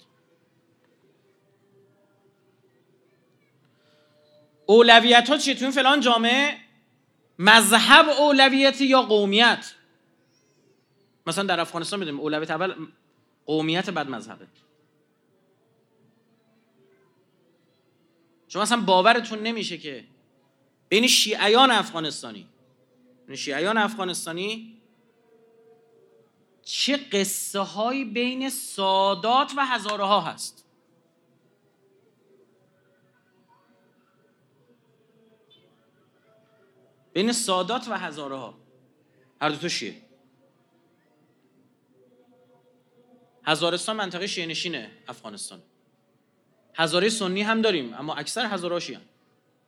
[4.67, 6.57] اولویت ها چیه؟ تو این فلان جامعه
[7.39, 9.75] مذهب اولویت یا قومیت؟
[11.27, 12.75] مثلا در افغانستان می‌دونیم اولویت اول
[13.47, 14.47] قومیت بعد مذهبه.
[18.49, 20.05] شما اصلا باورتون نمیشه که
[20.89, 22.47] بین شیعیان افغانستانی
[23.27, 24.78] بین شیعیان افغانستانی
[26.71, 30.65] چه قصه هایی بین سادات و هزاره ها هست.
[37.13, 38.55] بین سادات و هزاره ها
[39.41, 40.03] هر دو شیعه
[43.45, 45.63] هزارستان منطقه شیعه نشینه افغانستان.
[46.75, 49.01] هزاره سنی هم داریم اما اکثر هزاره شیعه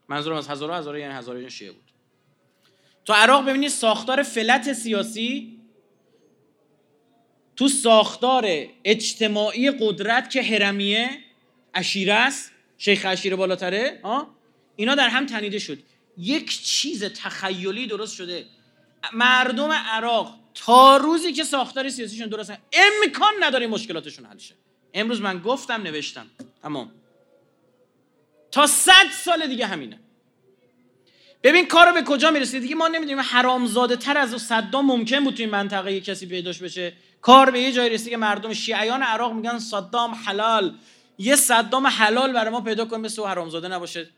[0.08, 1.90] منظورم از هزاره هزاره یعنی هزاره شیعه بود.
[3.04, 5.59] تو عراق ببینید ساختار فلت سیاسی
[7.60, 11.10] تو ساختار اجتماعی قدرت که هرمیه
[11.74, 14.00] اشیره است شیخ اشیره بالاتره
[14.76, 15.78] اینا در هم تنیده شد.
[16.18, 18.44] یک چیز تخیلی درست شده.
[19.12, 24.54] مردم عراق تا روزی که ساختار سیاسیشون درست امکان نداره مشکلاتشون حل شه.
[24.94, 26.26] امروز من گفتم نوشتم.
[26.62, 26.92] تمام.
[28.50, 30.00] تا صد سال دیگه همینه.
[31.42, 33.20] ببین کارو به کجا می‌رسه؟ دیگه ما نمی‌دونیم.
[33.20, 36.92] حرامزاده تر از صدام ممکن بود تو این منطقه کسی پیداش بشه.
[37.20, 40.74] کار به یه جایی رسید که مردم شیعیان عراق میگن صدام حلال.
[41.18, 44.08] یه صدام حلال برای ما پیدا کنیم مثل حرامزاده نباشه.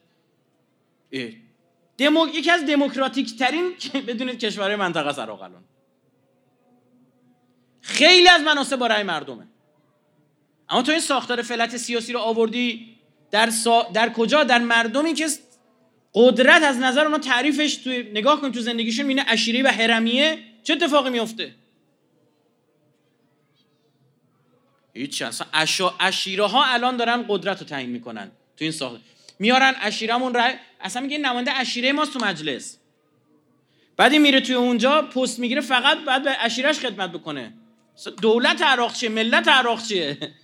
[1.98, 2.26] دمو...
[2.34, 3.72] یکی از دموکراتیک ترین
[4.08, 5.64] بدونید کشورهای منطقه است عراق الان.
[7.80, 9.46] خیلی از مناسب برای مردمه.
[10.68, 12.96] اما تو این ساختار فلت سیاسی رو آوردی
[13.30, 13.50] در,
[13.94, 15.26] در کجا؟ در مردمی که
[16.14, 20.38] قدرت از نظر اونا تعریفش تو نگاه کن تو زندگیشون مینه اشیری و حرمیه.
[20.62, 21.54] چه اتفاقی میفته
[24.94, 25.94] هیچ اصلا اشا...
[26.00, 29.00] اشیره ها الان دارن قدرت رو تعیین می‌کنن تو این ساخت.
[29.38, 32.78] میارن اشیرمون رای اصلا میگه نماینده اشیره ماست تو مجلس.
[33.96, 37.52] بعدی میره توی اونجا پست می‌گیره فقط بعد به اشیرش خدمت بکنه.
[38.22, 40.18] دولت عراق چیه؟ ملت عراق چیه؟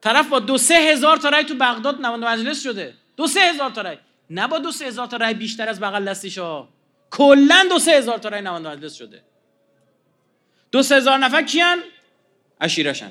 [0.00, 2.94] طرف با دو سه هزار تا رای تو بغداد نماینده مجلس شده.
[3.16, 3.98] دو سه هزار تا رای.
[4.30, 6.68] نه با دو سه هزار تا رای بیشتر از بغل دستیش ها
[7.10, 9.22] کلا دو سه هزار تا رای نماینده مجلس شده.
[10.74, 11.78] دو سه هزار نفر کیان؟
[12.60, 13.10] اشیرشن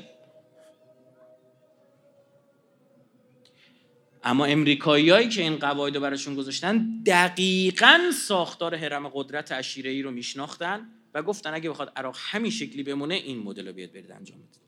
[4.24, 10.12] اما امریکاییایی که این قواعد رو براشون گذاشتن دقیقا ساختار حرم قدرت عشیره ای رو
[10.12, 14.38] میشناختن و گفتن اگه بخواد عراق همین شکلی بمونه این مدل رو بیاد برید انجام
[14.38, 14.62] بدید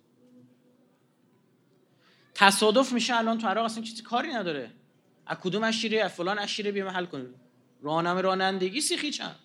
[2.33, 4.71] تصادف میشه الان تو عراق اصلا چیزی کاری نداره.
[5.25, 7.35] از کدوم اشیره از فلان اشیره بیام حل کنید
[7.81, 9.35] راهنمای رانندگی سیخی چند؟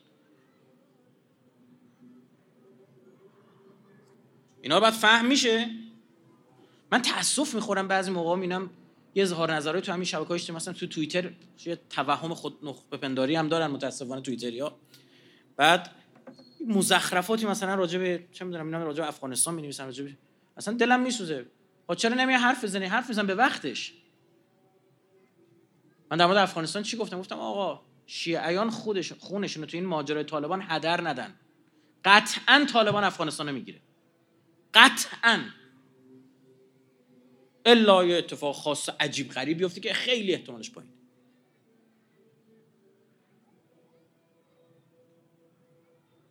[4.62, 5.70] اینا باید فهم میشه.
[6.92, 8.70] من تاسف می‌خورم بعضی موقع می‌بینم
[9.14, 11.30] یه اظهار نظری تو همین شبکه اجتماعی مثلا تو توییتر
[11.66, 14.76] یه توهم خود نخبه پنداری هم دارن متاسفانه توییتریا.
[15.56, 15.90] بعد
[16.66, 20.16] مزخرفاتی مثلا راجع به چه می‌دونم اینا راجع به افغانستان می‌نویسن راجع به
[20.56, 21.46] اصلا دلم میسوزه.
[21.88, 23.94] ها چرا نمیای حرف بزنی؟ حرف بزن به وقتش.
[26.10, 30.64] من در مورد افغانستان چی گفتم؟ گفتم آقا شیعیان خودش خونشون تو این ماجرای طالبان
[30.68, 31.34] هدر ندن.
[32.04, 33.80] قطعا طالبان افغانستان رو می‌گیره.
[34.74, 35.44] قطعا.
[37.64, 40.92] الا یه اتفاق خاص عجیب غریب بیفته که خیلی احتمالش پایین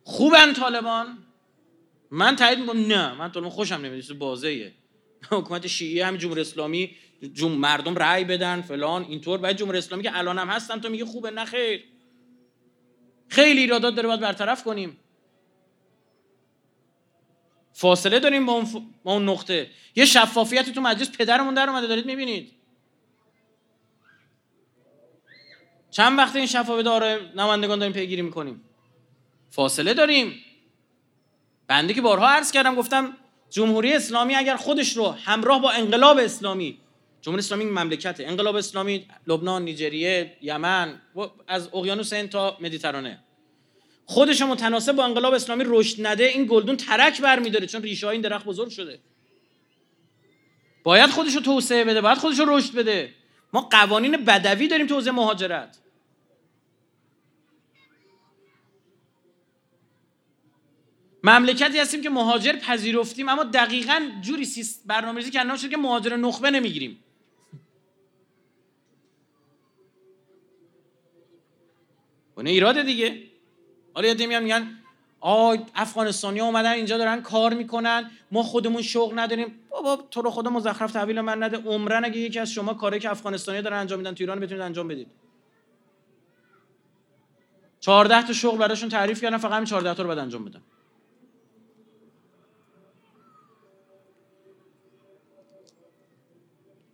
[0.04, 1.18] خوبن طالبان؟
[2.10, 2.86] من تایید می‌کنم.
[2.86, 4.18] نه من طالبان خوشم نمیاد.
[4.18, 4.72] بازه
[5.30, 6.96] حکومت شیعی هم جمهوری اسلامی
[7.32, 7.52] جم...
[7.52, 9.38] مردم رأی بدن فلان اینطور.
[9.38, 11.84] باید جمهوری اسلامی که الان هم هستن تو میگه خوبه نه خیر.
[13.28, 14.98] خیلی ایرادات داره باید برطرف کنیم.
[17.72, 18.64] فاصله داریم با
[19.02, 19.70] اون, نقطه.
[19.96, 22.52] یه شفافیتی تو مجلس پدرمون در اومده دارید می‌بینید.
[25.90, 28.64] چند وقت این شفافیت داره نمایندگان داریم پیگیری می‌کنیم.
[29.50, 30.34] فاصله داریم.
[31.66, 33.16] بنده که بارها عرض کردم گفتم
[33.50, 36.78] جمهوری اسلامی اگر خودش رو همراه با انقلاب اسلامی
[37.20, 41.00] جمهوری اسلامی مملکته انقلاب اسلامی لبنان نیجریه یمن
[41.48, 43.24] از اقیانوس هند تا مدیترانه.
[44.10, 48.22] خودش متناسب با انقلاب اسلامی رشد نده این گلدون ترک برمیداره چون ریشه های این
[48.22, 49.00] درخت بزرگ شده.
[50.82, 53.14] باید خودش رو توسعه بده باید خودش رو رشد بده.
[53.52, 55.78] ما قوانین بدوی داریم تو حوزه مهاجرت.
[61.24, 64.48] مملکتی هستیم که مهاجر پذیرفتیم اما دقیقا جوری
[64.86, 67.04] برنامه‌ریزی کردن شده که مهاجر نخبه نمی‌گیریم.
[72.36, 73.29] اونه ایراده دیگه.
[73.94, 74.76] حالا یه میان میگن
[75.20, 79.54] آی افغانستانی اومدن اینجا دارن کار می‌کنن ما خودمون شوق نداریم.
[79.70, 81.56] بابا تو رو خدا مزخرف تحویل من نده.
[81.56, 84.88] عمرن اگه یکی از شما کاری که افغانستانی دارن انجام میدن تو ایران بتونید انجام
[84.88, 85.08] بدید.
[87.80, 90.60] 14 تا شغل براشون تعریف کردن فقط همین 14 تا رو بعد انجام بدن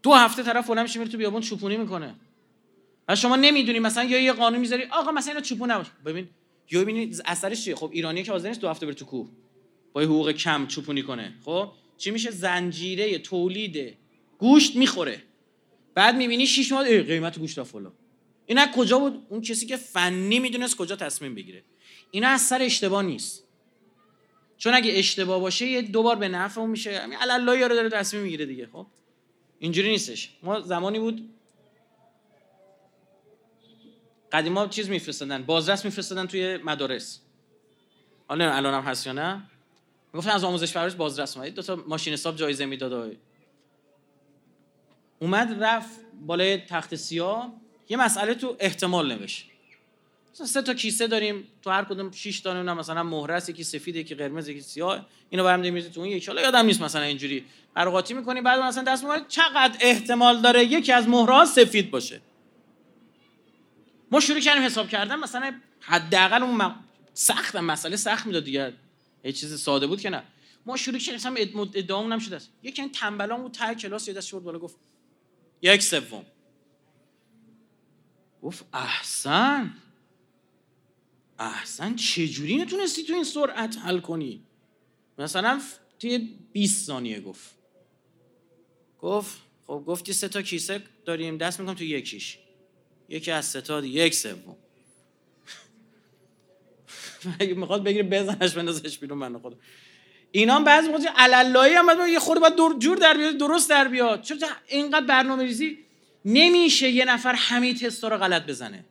[0.02, 2.14] دو هفته طرف فلان میشه میره تو بیابون چوپونی می‌کنه.
[3.08, 6.28] و شما نمی‌دونی مثلا یا یه قانون می‌ذاری آقا مثلا اینا چوپون نباشه ببین
[6.70, 9.28] یا ببینید اثرش چیه؟ خب ایرانی که حاضر نیست دو هفته بره تو کوه.
[9.92, 11.34] با حقوق کم چوپونی کنه.
[11.44, 13.96] خب؟ چی میشه؟ زنجیره تولید.
[14.38, 15.22] گوشت می‌خوره.
[15.94, 17.92] بعد می‌بینی شیش ماه قیمت گوشت فلان
[18.46, 21.62] اینا کجا بود؟ اون کسی که فنی می‌دونست کجا تصمیم بگیره.
[22.10, 23.44] اینا از سر اشتباه نیست.
[24.58, 26.98] چون اگه اشتباه باشه یه دوبار به نفع اون میشه.
[26.98, 28.86] همین الله یارو داره تصمیم می‌گیره دیگه خب؟
[29.58, 30.30] اینجوری نیستش.
[30.42, 31.28] ما زمانی بود
[34.36, 37.20] قدیما چیز میفرستادن؟ بازرس میفرستادن توی مدارس.
[38.28, 39.42] حالا الان هم هست یا نه؟
[40.12, 41.54] می‌گفتن از آموزش پرورش بازرس اومد.
[41.54, 43.16] دو تا ماشین حساب جایزه می‌داد
[45.18, 47.52] اومد رفت بالای تخت سیاه.
[47.88, 49.50] یه مسئله تو احتمال نوشت.
[50.32, 51.44] سه تا کیسه داریم.
[51.62, 55.06] تو هر کدوم 6 تا نه مثلا مهره است یکی سفید یکی قرمز یکی سیاه.
[55.30, 56.26] اینو برام میریزی تو اون یکی.
[56.26, 57.44] حالا یادم نیست مثلا اینجوری
[57.74, 58.40] قراقاتی می‌کنی.
[58.40, 62.20] بعد مثلا دست می‌بری چقدر احتمال داره یکی از مهرها سفید باشه.
[64.10, 66.74] ما شروع کردیم حساب کردن مثلا حداقل اون م...
[67.14, 68.72] سخت مسئله سخت می‌داد دیگه.
[69.24, 70.22] یه چیز ساده بود که نه.
[70.66, 71.34] ما شروع کردیم مثلا
[71.74, 74.76] ادعامون هم شده است یکی این تنبلان بود ته کلاس یه دست بالا گفت
[75.62, 76.26] یک سوم.
[78.42, 79.74] گفت احسن.
[81.38, 84.42] احسن چجوری نتونستی تو این سرعت حل کنی؟
[85.18, 85.60] مثلا
[85.98, 86.18] توی
[86.52, 87.50] 20 ثانیه گفت.
[89.00, 92.38] گفت خب گفتی سه تا کیسه داریم دست می‌کنم تو یکیش.
[93.08, 94.56] یکی از سه تا یک سوم.
[97.40, 99.60] اگه می‌خواد بگیره بزنش بندازش بیرون من خود
[100.32, 103.88] اینا هم بعضی موقع علالایی هم یه خورده باید دور جور در بیاد درست در
[103.88, 104.22] بیاد.
[104.22, 104.36] چرا
[104.66, 105.78] اینقدر برنامه ریزی
[106.24, 108.84] نمیشه یه نفر همه تستا رو غلط بزنه.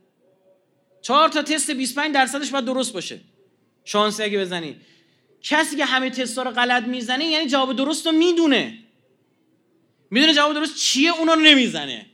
[1.02, 3.20] چهار تا تست 25 درصدش باید درست باشه.
[3.84, 4.76] شانسی اگه بزنی.
[5.42, 8.78] کسی که همه تستا رو غلط می‌زنه یعنی جواب درست رو می‌دونه.
[10.12, 12.06] می‌دونه جواب درست چیه؟ اونا رو نمی‌زنه.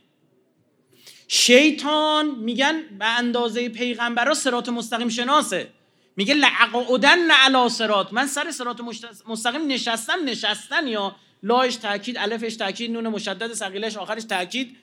[1.34, 5.68] شیطان میگن به اندازه پیغمبرا سرات مستقیم شناسه.
[6.16, 8.80] میگه لعقودن علی سرات من سر سرات
[9.26, 14.76] مستقیم نشستم نشستن یا لاش تاکید الفش تاکید نون مشدد ثقیلش آخرش تاکید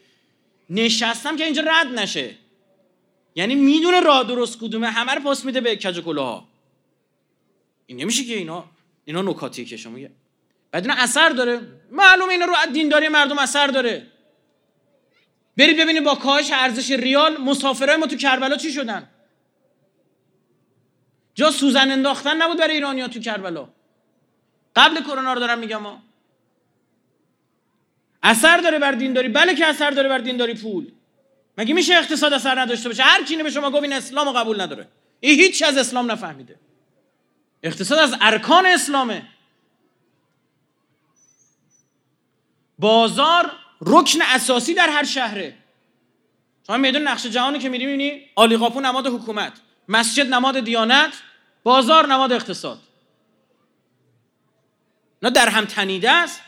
[0.69, 2.35] نشستم که اینجا رد نشه.
[3.35, 6.47] یعنی می‌دونه راه درست کدومه همه رو پاس میده به کج ها
[7.85, 8.65] این نمیشه که اینا
[9.05, 9.97] اینا نکاتیه که شما
[10.71, 11.61] بعد اینا اثر داره.
[11.91, 14.07] معلومه اینا رو دینداری مردم اثر داره.
[15.59, 19.09] برید ببینید با کاهش ارزش ریال مسافرای ما تو کربلا چی شدن؟
[21.35, 23.69] جا سوزن انداختن نبود برای ایرانیا تو کربلا.
[24.75, 26.01] قبل کرونا رو دارم میگم ما
[28.23, 29.29] اثر داره بر دینداری.
[29.29, 30.91] بله که اثر داره بر دینداری پول.
[31.57, 34.87] مگه میشه اقتصاد اثر نداشته باشه؟ هر کی به شما گفت این اسلام قبول نداره.
[35.19, 36.55] این هیچ از اسلام نفهمیده.
[37.63, 39.27] اقتصاد از ارکان اسلامه.
[42.79, 43.51] بازار
[43.81, 45.57] رکن اساسی در هر شهره.
[46.67, 49.53] شما میدون نقش جهانی که میری می‌بینی؟ آلیقاپو نماد حکومت
[49.87, 51.13] مسجد نماد دیانت
[51.63, 52.79] بازار نماد اقتصاد.
[55.21, 56.41] نه در هم تنیده است.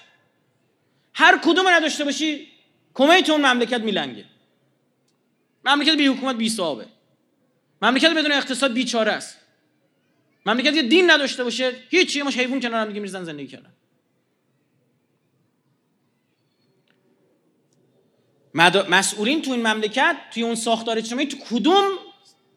[1.14, 2.48] هر کدوم نداشته باشی
[2.94, 4.26] کمیت اون مملکت میلنگه.
[5.66, 6.86] مملکت بی حکومت بی صاحبه
[7.82, 9.38] مملکت بدون اقتصاد بیچاره است.
[10.46, 13.74] مملکت یه دین نداشته باشه هیچ مش حیوان کنار هم دیگه میرزن زندگی کردن.
[18.54, 21.90] مسئولین تو این مملکت توی اون ساختار اجتماعی تو کدوم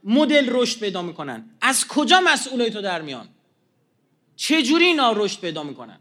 [0.04, 3.28] مدل رشد پیدا می‌کنن؟ از کجا مسئولای تو در میان؟
[4.36, 6.00] چه جوری اینا رشد پیدا می‌کنن؟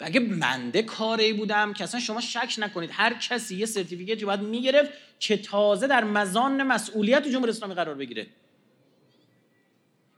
[0.00, 4.90] اگه منده کاری بودم که اصلا شما شک نکنید هر کسی یه سرتیفیکتی باید می‌گرفت
[5.18, 8.26] که تازه در مزان مسئولیت جمهوری اسلامی قرار بگیره.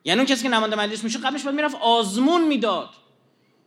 [0.04, 2.90] یعنی اون کسی که نماینده مجلس میشه قبلش باید می‌رفت آزمون می‌داد.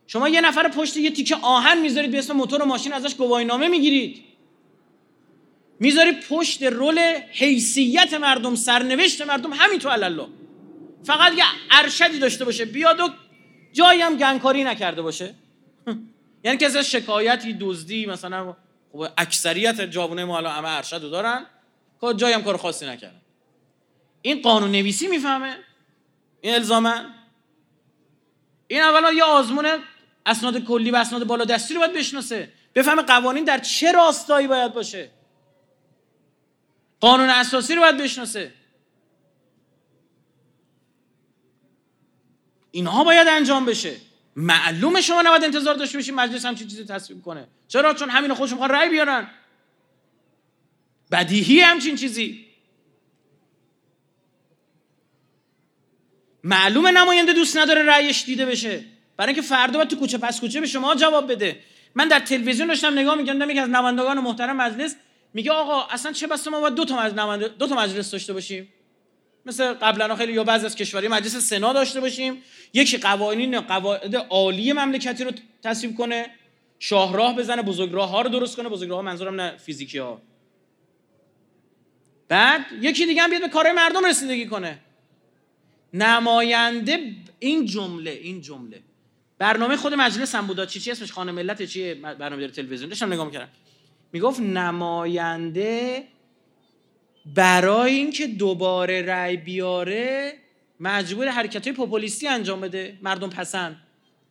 [0.07, 3.67] شما یه نفر پشت یه تیکه آهن می‌ذارید به اسم موتور و ماشین ازش گواهینامه
[3.67, 4.23] می‌گیرید.
[5.79, 6.99] می‌ذاری پشت رول
[7.31, 10.27] حیثیت مردم سرنوشت مردم همین تو الله
[11.03, 13.09] فقط یه ارشدی داشته باشه بیاد و
[13.73, 15.35] جایی هم گنگکاری نکرده باشه.
[16.43, 18.55] یعنی کسی شکایتی دزدی مثلا
[18.91, 21.45] خب اکثریت جوونه ما الان همه ارشد رو دارن
[22.01, 23.21] که جایی هم کار خاصی نکردن.
[24.21, 25.55] این قانون نویسی می‌فهمه؟
[26.41, 26.95] این الزاما؟
[28.67, 29.65] این اولا یه آزمون
[30.25, 32.49] اسناد کلی و اسناد بالا دستی رو باید بشناسه.
[32.75, 35.09] بفهمه قوانین در چه راستایی باید باشه.
[36.99, 38.53] قانون اساسی رو باید بشناسه.
[42.71, 43.95] اینها باید انجام بشه.
[44.35, 47.47] معلومه شما نباید انتظار داشته باشید مجلس هم چیزی تصویب کنه.
[47.67, 49.29] چرا؟ چون همین خودشون می‌خوان رأی بیارن.
[51.11, 52.47] بدیهی همچین چیزی.
[56.43, 58.85] معلومه نماینده دوست نداره رأیش دیده بشه.
[59.17, 61.59] برای اینکه فردا باید تو کوچه پس کوچه به شما جواب بده.
[61.95, 64.95] من در تلویزیون داشتم نگاه می‌کردم یکی از نمایندگان محترم مجلس
[65.37, 67.15] میگه آقا اصلا چه بسته ما باید دو تا از
[67.59, 68.67] دو تا مجلس داشته باشیم؟
[69.45, 72.41] مثل قبلا خیلی یا بعضی از کشوری مجلس سنا داشته باشیم.
[72.73, 75.31] یکی قوانین قواعد عالی مملکتی رو
[75.63, 76.29] تصویب کنه
[76.79, 78.69] شاهراه بزنه بزرگراه ها رو درست کنه.
[78.69, 80.21] بزرگراه ها منظورم نه فیزیکی ها.
[82.27, 84.79] بعد یکی دیگه هم بیاد به کارهای مردم رسیدگی کنه.
[85.93, 88.81] نماینده این جمله این جمله.
[89.37, 90.67] برنامه خود مجلس هم بود.
[90.67, 92.89] چی چی اسمش؟ خانه ملت چیه؟ برنامه تلویزیون.
[92.89, 93.49] داشتم نگاه می‌کردم.
[94.13, 96.03] می‌گفت نماینده
[97.35, 100.33] برای اینکه دوباره رأی بیاره
[100.79, 102.99] مجبور حرکت های پوپولیستی انجام بده.
[103.01, 103.75] مردم پسند.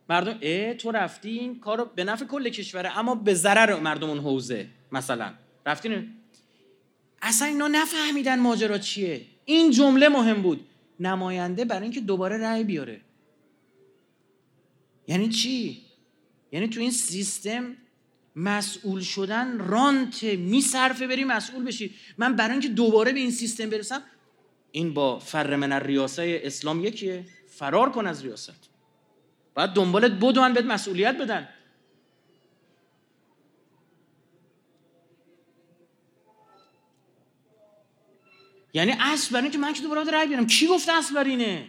[0.09, 4.19] مردم اه تو رفتی این کارو به نفع کل کشوره اما به ضرر مردم اون
[4.19, 5.33] حوزه مثلا.
[5.65, 6.07] رفتین
[7.21, 9.21] اصلا اینا نفهمیدن ماجرا چیه.
[9.45, 10.65] این جمله مهم بود.
[10.99, 13.01] نماینده برای اینکه دوباره رأی بیاره.
[15.07, 15.81] یعنی چی؟
[16.51, 17.75] یعنی تو این سیستم
[18.37, 21.95] مسئول شدن رانت میصرفه بری مسئول بشی.
[22.17, 24.01] من برای اینکه دوباره به این سیستم برسم
[24.71, 27.25] این با فر من ریاسه اسلام یکیه.
[27.47, 28.69] فرار کن از ریاست.
[29.55, 31.49] باید دنبالت بدون بهت مسئولیت بدن.
[38.73, 40.47] یعنی اصل برای اینکه من که دوباره رای بیارم.
[40.47, 41.67] کی گفته اصل بر اینه؟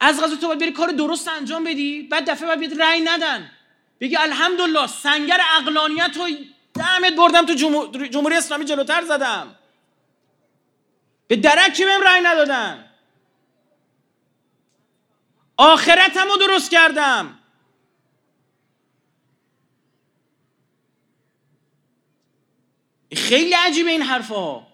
[0.00, 3.50] از غذا تو باید بری کار درست انجام بدی بعد دفعه باید رأی ندن.
[4.00, 6.28] بگی الحمدلله سنگر اقلانیت رو
[6.74, 7.54] دمت بردم تو
[8.08, 9.54] جمهوری اسلامی جلوتر زدم.
[11.28, 12.90] به درکی بهم رأی ندادن.
[15.56, 17.38] آخرتم رو درست کردم.
[23.16, 24.66] خیلی عجیبه این حرفا.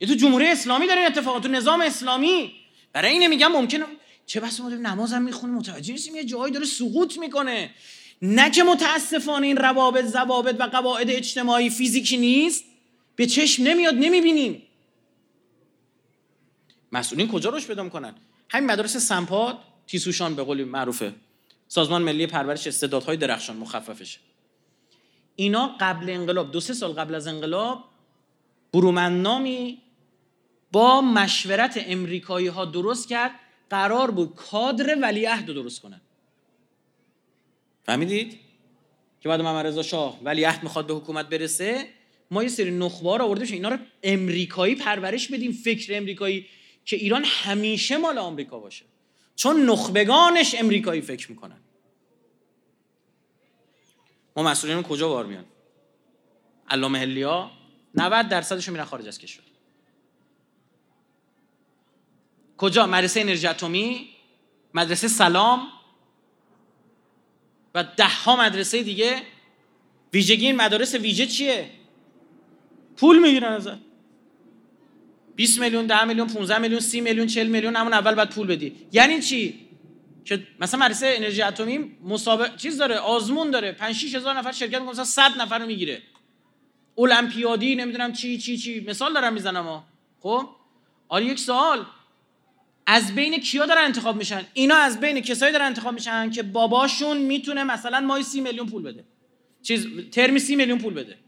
[0.00, 2.54] تو جمهوری اسلامی داره اتفاقات تو نظام اسلامی.
[2.92, 3.84] برای اینه میگم ممکنه
[4.26, 7.74] چه بس ما نمازم می‌خونیم متوجه نیستیم یه جایی داره سقوط می‌کنه.
[8.22, 12.64] نه که متاسفانه این روابط ضوابط و قواعد اجتماعی فیزیکی نیست.
[13.16, 14.62] به چشم نمیاد نمی‌بینیم.
[16.92, 18.14] مسئولین کجا روش پیدا می‌کنن؟
[18.48, 21.14] همین مدارس سمپاد تیسوشان به قولی معروفه.
[21.68, 24.18] سازمان ملی پرورش استعدادهای درخشان مخففشه.
[25.36, 27.84] اینا قبل انقلاب دو سه سال قبل از انقلاب
[28.72, 29.82] برومندنامی
[30.72, 33.30] با مشورت امریکایی ها درست کرد.
[33.70, 36.00] قرار بود کادر ولیعهد رو درست کنن.
[37.82, 38.38] فهمیدید؟
[39.20, 41.88] که بعد محمد رضا شاه ولیعهد می‌خواد به حکومت برسه
[42.30, 46.46] ما یه سری نخبه رو آورده اینا رو امریکایی پرورش بدیم فکر امریکایی
[46.84, 48.84] که ایران همیشه مال آمریکا باشه.
[49.36, 51.58] چون نخبگانش امریکایی فکر می‌کنن.
[54.36, 55.44] ما مسئولین کجا بار میان؟
[56.68, 57.50] علامه هلیا
[57.94, 59.44] 90 درصدش میرن خارج از کشور.
[62.56, 64.08] کجا؟ مدرسه انرژی اتمی؟
[64.74, 65.68] مدرسه سلام؟
[67.74, 69.22] و ده ها مدرسه دیگه
[70.12, 71.70] ویژگی این مدارس ویژه چیه؟
[72.96, 73.78] پول می‌گیرن ازت.
[75.36, 78.76] 20 میلیون 10 میلیون 15 میلیون 30 میلیون 40 میلیون همون اول بعد پول بدی.
[78.92, 79.68] یعنی چی؟
[80.24, 83.72] که مثلا مدرسه انرژی اتمی مسابقه چیز داره آزمون داره.
[83.72, 86.02] 5 6 هزار نفر شرکت می‌کنه مثلا 100 نفر رو می‌گیره.
[86.98, 88.80] المپیادی نمی‌دونم چی چی چی.
[88.80, 89.84] مثال دارم می‌زنم ها.
[90.20, 90.48] خب؟
[91.08, 91.86] آره یک سوال.
[92.86, 97.16] از بین کیا دارن انتخاب میشن؟ اینا از بین کسایی دارن انتخاب میشن که باباشون
[97.16, 99.04] می‌تونه مثلا مای سی میلیون پول بده.
[99.62, 101.18] چیز ترمی سی میلیون پول بده.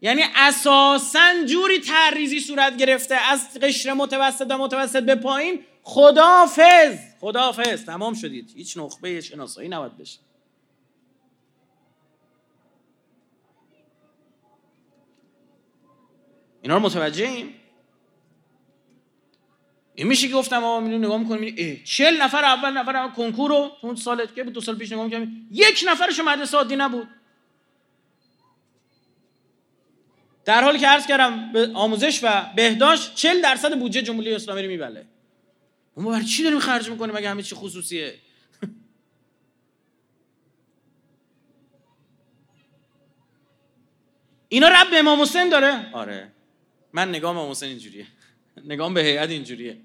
[0.00, 7.84] یعنی اساسا جوری تعریزی صورت گرفته از قشر متوسط و متوسط به پایین خدافز خدافز
[7.84, 8.52] تمام شدید.
[8.56, 10.18] هیچ نخبه شناسایی نباید بشه.
[16.62, 17.54] اینا رو متوجه ایم
[19.94, 23.70] این میشه که گفتم آقا میدون نگاه ای 40 نفر اول نفر اول کنکور رو
[23.82, 27.08] اون سال که دو سال پیش نگاه می‌کنیم یک نفرش مدرسه عادی نبود.
[30.44, 34.68] در حالی که عرض کردم به آموزش و بهداشت 40 درصد بودجه جمهوری اسلامی رو
[34.68, 35.06] میبله.
[35.96, 38.14] ما برای چی داریم خرج می‌کنیم اگه همه چی خصوصیه؟
[44.48, 46.32] اینا رب به امام حسین داره؟ آره.
[46.92, 48.06] من نگاه امام حسین اینجوریه.
[48.64, 49.80] نگام به هیئت اینجوریه.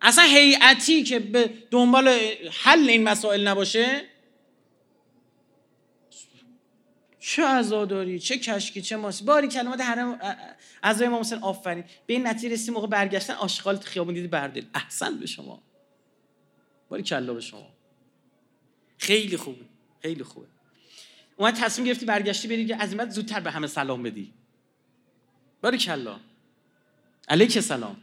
[0.00, 2.08] اصلا هیئتی که به دنبال
[2.62, 4.02] حل این مسائل نباشه
[7.20, 9.24] چه عزاداری چه کشکی چه ماسی.
[9.24, 10.20] باری کلمات حرم
[10.82, 11.84] از امام حسین آفرین.
[12.06, 15.62] به این نتیجه رسید موقع برگشتن آشغال خیابون دیدی بردل احسن به شما.
[16.88, 17.68] باری کلا به شما.
[18.98, 19.64] خیلی خوبه
[20.02, 20.46] خیلی خوبه.
[21.36, 24.32] اومد تصمیم گرفتی برگشتی بری که از زودتر به همه سلام بدی.
[25.62, 26.20] باری کلا.
[27.28, 27.96] علیک سلام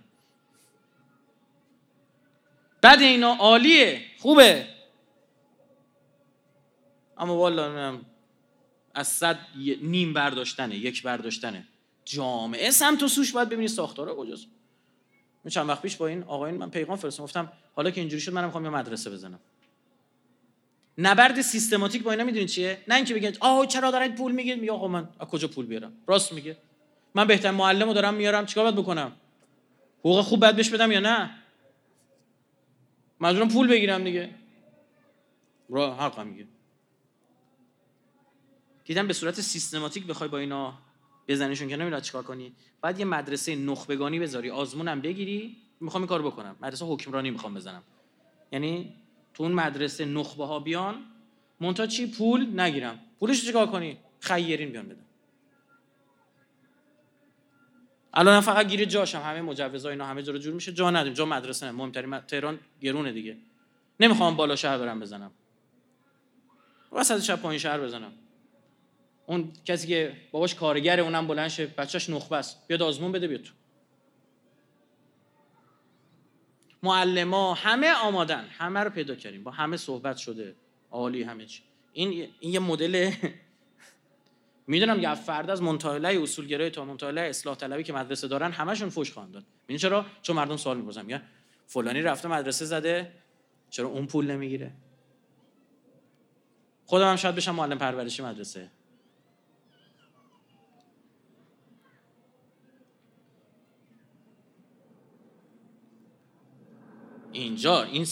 [2.82, 4.02] بعد اینا عالیه.
[4.20, 4.68] خوبه.
[7.18, 8.00] اما والا
[8.94, 9.40] از صد
[9.82, 11.68] نیم برداشتنه یک برداشتنه.
[12.06, 14.48] جامعه سمت و سوش باید ببینی ساختاره کجاست.
[15.46, 18.34] من چند وقت پیش با این آقایون من پیغام فرستم گفتم حالا که اینجوری شد
[18.34, 19.40] منم می‌خوام یه مدرسه بزنم.
[20.98, 24.72] نبرد سیستماتیک با اینا می‌دونید چیه؟ نه اینکه بگید آه چرا دارید پول میگید میگه
[24.72, 26.58] آقا من از کجا پول بیارم؟ راست میگه.
[27.16, 29.12] من بهترین معلمو دارم میارم چیکار باید بکنم؟
[30.00, 31.36] حقوق خوب باید بهش بدم یا نه؟
[33.20, 34.30] مجبورم پول بگیرم دیگه.
[35.70, 36.48] را حقا میگه.
[38.86, 40.74] دیدم به صورت سیستماتیک بخوای با اینا
[41.28, 46.22] بزنیشون که نمی‌دونی چیکار کنی؟ بعد یه مدرسه نخبگانی بذاری آزمونم بگیری می‌خوام این کار
[46.22, 46.56] بکنم.
[46.62, 47.84] مدرسه حکمرانی می‌خوام بزنم.
[48.52, 48.94] یعنی
[49.34, 51.06] تو اون مدرسه نخبه ها بیان
[51.62, 53.00] مونتا چی؟ پول نگیرم.
[53.20, 55.06] پولش چیکار کنی؟ خیرین بیان بدم.
[58.20, 60.72] الان فقط گیر جاشم همه مجوزا اینا همه جا رو جور میشه.
[60.72, 61.72] جا ندیم جا مدرسه نه.
[61.72, 63.38] مهمترین تهران گرونه دیگه.
[64.00, 65.32] نمی‌خوام بالا شهر برم بزنم.
[66.92, 68.12] وسط شب پایین شهر بزنم.
[69.26, 71.66] اون کسی که باباش کارگره اونم بلند شه.
[71.68, 72.68] بچهش نخبه است.
[72.68, 73.54] بیاد آزمون بده بیاد تو.
[76.84, 78.46] معلما همه آمادن.
[78.58, 79.44] همه رو پیدا کردیم.
[79.44, 80.56] با همه صحبت شده.
[80.92, 81.62] عالی همه چی.
[81.94, 83.12] این این یه مدل
[84.70, 89.12] می‌دونم یه فرد از منتهله اصولگرای تا منتهله اصلاح طلبی که مدرسه دارن همشون فوش
[89.12, 89.46] خواهند داد.
[89.66, 91.06] ببین چرا؟ چون مردم سوال می‌پرسن.
[91.06, 91.22] میگن
[91.68, 93.12] فلانی رفته مدرسه زده
[93.70, 94.72] چرا اون پول نمی‌گیره؟
[96.86, 98.72] خودم هم شاید بشم معلم پرورشی مدرسه.
[107.32, 108.08] اینجا این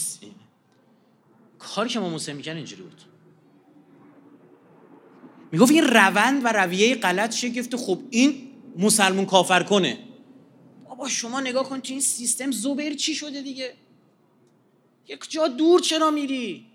[1.58, 3.02] کاری که ما موسی می‌کنن اینجوری بود.
[5.52, 9.98] می‌گفت این روند و رویه غلط شگفت خب این مسلمون کافر کنه.
[10.88, 13.74] بابا شما نگاه کن تو این سیستم زبر چی شده دیگه؟
[15.08, 16.66] یک جا دور چرا میری؟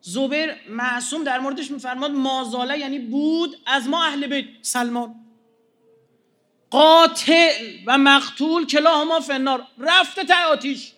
[0.00, 4.44] زبر معصوم در موردش میفرماد مازاله یعنی بود از ما اهل بیت.
[4.62, 5.14] سلمان.
[6.70, 7.50] قاتل
[7.86, 10.92] و مقتول کلاهما فنار رفته تا آتیش.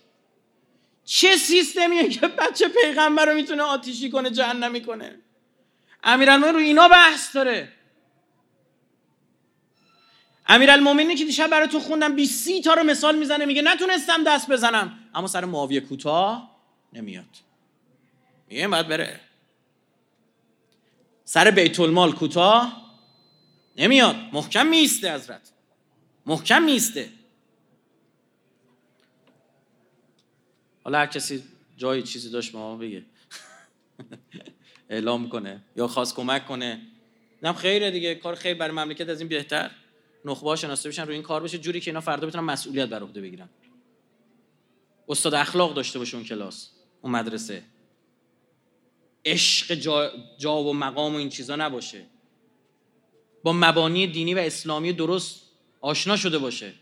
[1.05, 5.19] چه سیستمیه که بچه پیغمبر رو می‌تونه آتیشی کنه جهنمی کنه؟
[6.07, 7.73] امیرالمومنین رو اینا بحث داره.
[10.49, 14.99] امیرالمومنینی که دیشب براتون خوندم 20 تا رو مثال می‌زنه میگه نتونستم دست بزنم.
[15.15, 16.57] اما سر معاویه کوتاه
[16.93, 17.37] نمیاد.
[18.49, 19.21] میگه باید بره.
[21.25, 22.83] سر بیت المال کوتاه
[23.77, 24.17] نمیاد.
[24.33, 25.53] محکم میسته حضرت.
[26.27, 27.11] محکم میسته.
[30.85, 31.45] حالا هر کسی
[31.77, 33.03] جایی چیزی داشت ما بگه.
[34.89, 36.81] اعلام کنه یا خواست کمک کنه.
[37.43, 39.71] نم خیره دیگه کار خیر برای مملکت از این بهتر.
[40.25, 43.21] نخبه شناسته بشن روی این کار بشه جوری که اینا فردا بتونن مسئولیت بر عهده
[43.21, 43.49] بگیرن.
[45.09, 46.71] استاد اخلاق داشته باشه اون کلاس
[47.03, 47.63] اون مدرسه.
[49.25, 52.07] عشق جا, جا و مقام و این چیزا نباشه.
[53.43, 55.43] با مبانی دینی و اسلامی درست
[55.81, 56.73] آشنا شده باشه.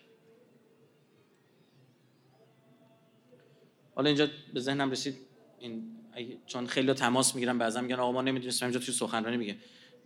[3.94, 5.16] حالا اینجا به ذهنم رسید
[5.58, 5.93] این
[6.46, 9.56] چون خیلی تماس می‌گیرن بعضا میگن آقا ما نمی‌دونستیم اینجا توی سخنرانی میگه.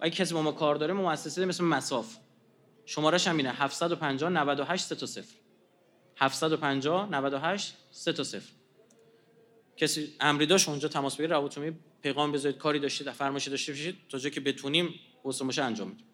[0.01, 2.17] اگه کسی با ما کار داره مؤسسه مثل مساف.
[2.89, 5.25] شمارش هم اینه 750 98 3 تا 0
[6.17, 8.43] 750 98 3 تا 0
[9.77, 14.19] کسی امری داشت اونجا تماس بگیره روابطومی پیغام بذارید کاری داشتید فرمایشی داشته باشید تا
[14.19, 14.95] جایی که بتونیم
[15.25, 16.07] واسه انجام میدیم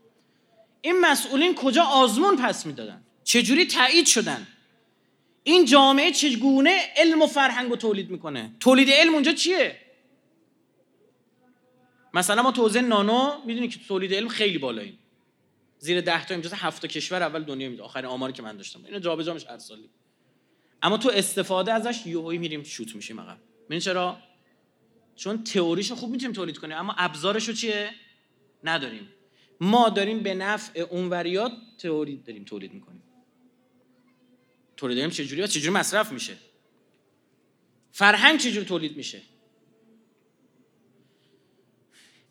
[0.80, 4.47] این مسئولین کجا آزمون پس می‌دادن؟ چجوری تایید شدن؟
[5.42, 9.80] این جامعه چگونه علم و فرهنگ رو تولید می‌کنه؟ تولید علم اونجا چیه؟
[12.14, 14.98] مثلا ما توزیع نانو می‌دونی که تولید علم خیلی بالاییم.
[15.78, 17.82] زیر ده تا امتیاز هفت کشور اول دنیا میده.
[17.82, 18.84] آخرین آماری که من داشتم.
[18.84, 19.90] اینو جابجا میشه هر سالی.
[20.82, 23.38] اما تو استفاده ازش یوهی میریم شوت میشیم عقب.
[23.66, 24.18] ببین چرا؟
[25.16, 27.90] چون تئوریشو خوب می‌تونیم تولید کنیم اما ابزارشو چیه؟
[28.64, 29.08] نداریم.
[29.60, 33.02] ما داریم به نفع اونوریات تئوری داریم تولید می‌کنیم.
[34.76, 36.36] تولید داریم چجوری و چجوری مصرف میشه؟
[37.92, 39.22] فرهنگ چجوری تولید میشه؟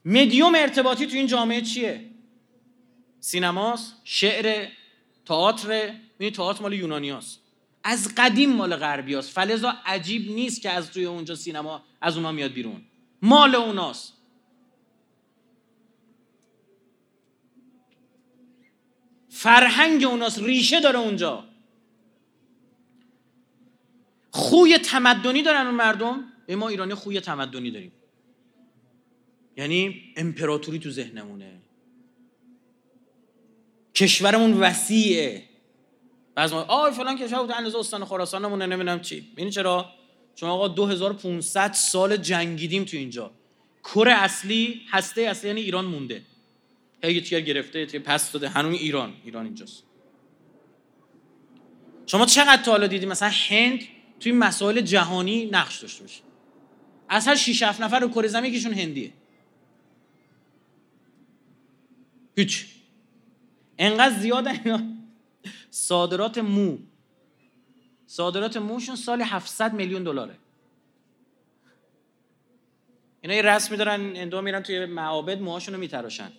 [0.06, 2.10] مدیوم ارتباطی تو این جامعه چیه؟
[3.20, 4.68] سینماست شعر
[5.26, 7.40] تئاتر می تئاتر مال یونانیاست.
[7.84, 9.32] از قدیم مال غربیاست.
[9.32, 12.82] فلزا عجیب نیست که از توی اونجا سینما از اونها میاد بیرون.
[13.22, 14.14] مال اوناست.
[19.30, 20.40] فرهنگ اوناست.
[20.40, 21.44] ریشه داره اونجا.
[24.32, 26.24] خوی تمدنی دارن اون مردم.
[26.50, 27.92] ما ایرانی خوی تمدنی داریم.
[29.58, 31.62] یعنی امپراتوری تو ذهنمونه.
[33.96, 35.44] کشورمون وسیعه.
[36.36, 39.22] بعض ما آی فلان کشور بود اندازه استان خراسانمون نمی‌دونم چی.
[39.22, 39.90] ببین چرا؟
[40.36, 43.32] چون آقا 2500 سال جنگیدیم تو اینجا.
[43.84, 46.22] کره اصلی هسته اصلی یعنی ایران مونده.
[47.04, 48.50] هی تیر گرفته تیر پس داده.
[48.50, 49.84] هنوز ایران ایران اینجاست.
[52.06, 53.80] شما چقدر تا حالا دیدی مثلا هند
[54.20, 56.22] توی مسائل جهانی نقش داشته باشه؟
[57.10, 59.12] از هر 6 7 نفر کره زمین یکیشون هندیه.
[62.36, 62.66] هیچ
[63.78, 64.80] انقدر زیاد اینا
[65.72, 66.78] صادرات مو
[68.08, 70.36] صادرات موشون سال 700 میلیون دلاره
[73.22, 76.32] اینا یه رسمی دارن اندو میرن توی معابد موهاشون رو میتراشن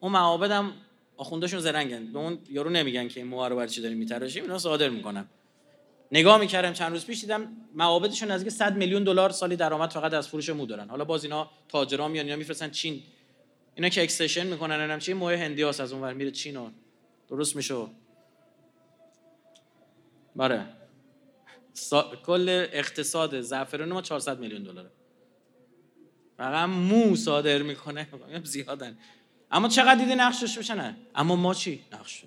[0.00, 0.72] اون معابد هم
[1.16, 4.58] آخونداشون زرنگن به اون یارو نمیگن که این موها رو برای چی داریم میتراشیم اینا
[4.58, 5.26] صادر می‌کنن
[6.12, 10.28] نگاه می‌کردم چند روز پیش دیدم معابدشون نزدیک 100 میلیون دلار سالی درآمد فقط از
[10.28, 13.02] فروش مو دارن حالا باز اینا تاجرا میان اینا میفرستن چین
[13.80, 16.72] اینا که اکستشن می‌کنن اینم چی؟ موه هندی هست از اونور میره چین
[17.28, 17.74] درست میشه.
[20.36, 20.66] باره
[22.26, 24.90] کل اقتصاد زعفران ما 400 میلیون دلاره.
[26.36, 28.08] فقط مو صادر می‌کنه.
[28.44, 28.98] زیادن.
[29.50, 30.96] اما چقدر دیدی نقشش بشه نه.
[31.14, 32.24] اما ما چی؟ نقش.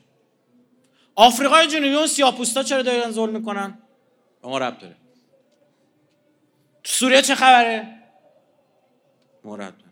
[1.16, 3.78] آفریقای جنوبی اون سیاپوستا چرا دارن ظلم می‌کنن؟
[4.42, 4.96] به ما رب داره.
[6.84, 8.00] سوریه چه خبره؟
[9.44, 9.83] مرد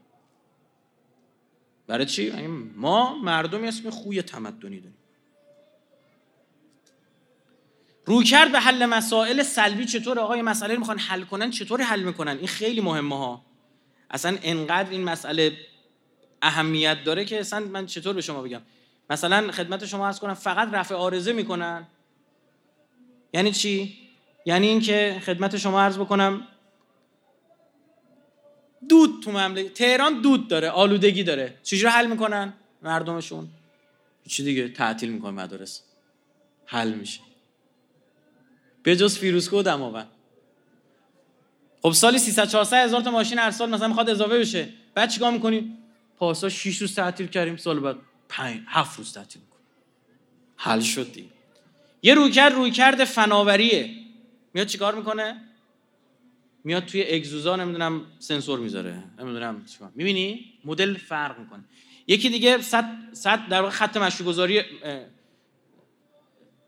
[1.91, 4.97] برای چی؟ ما مردمی اسم خوی تمدنی داریم.
[8.05, 12.47] رویکرد به حل مسائل سلبی چطور آقای مسئله می‌خوان حل کنن چطور حل می‌کنن؟ این
[12.47, 13.45] خیلی مهمه ها.
[14.11, 15.57] اصلا انقدر این مسئله
[16.41, 18.61] اهمیت داره که اصلا من چطور به شما بگم؟
[19.09, 21.87] مثلا خدمت شما از کنم فقط رفع آرزه می‌کنن.
[23.33, 23.97] یعنی چی؟
[24.45, 26.47] یعنی اینکه خدمت شما عرض بکنم
[28.89, 29.73] دود تو مملکت.
[29.73, 31.57] تهران دود داره آلودگی داره.
[31.63, 33.47] چجوری حل می‌کنن؟ مردمشون.
[34.27, 35.81] چی دیگه؟ تعطیل می‌کنن مدارس.
[36.65, 37.19] حل میشه.
[38.83, 40.03] به جز فیروسکو و
[41.81, 44.69] خب سالی 300 400 هزار تا ماشین هر سال مثلا می‌خواد اضافه بشه.
[44.93, 45.77] بعد چیکار می‌کنی
[46.17, 47.95] پاسا 6 روز تعطیل کردیم سال بعد
[48.29, 49.65] 5 7 روز تعطیل می‌کنیم.
[50.55, 51.29] حل شد دیگه.
[52.01, 53.95] یه رویکرد رویکرد فناوریه.
[54.53, 55.41] میاد چیکار می‌کنه؟
[56.63, 59.03] میاد توی اگزوزا نمی‌دونم سنسور می‌ذاره.
[59.19, 61.63] نمی‌دونم چیکار می‌بینی؟ مدل فرق می‌کنه.
[62.07, 64.61] یکی دیگه صد صد در واقع خط مشروع گذاری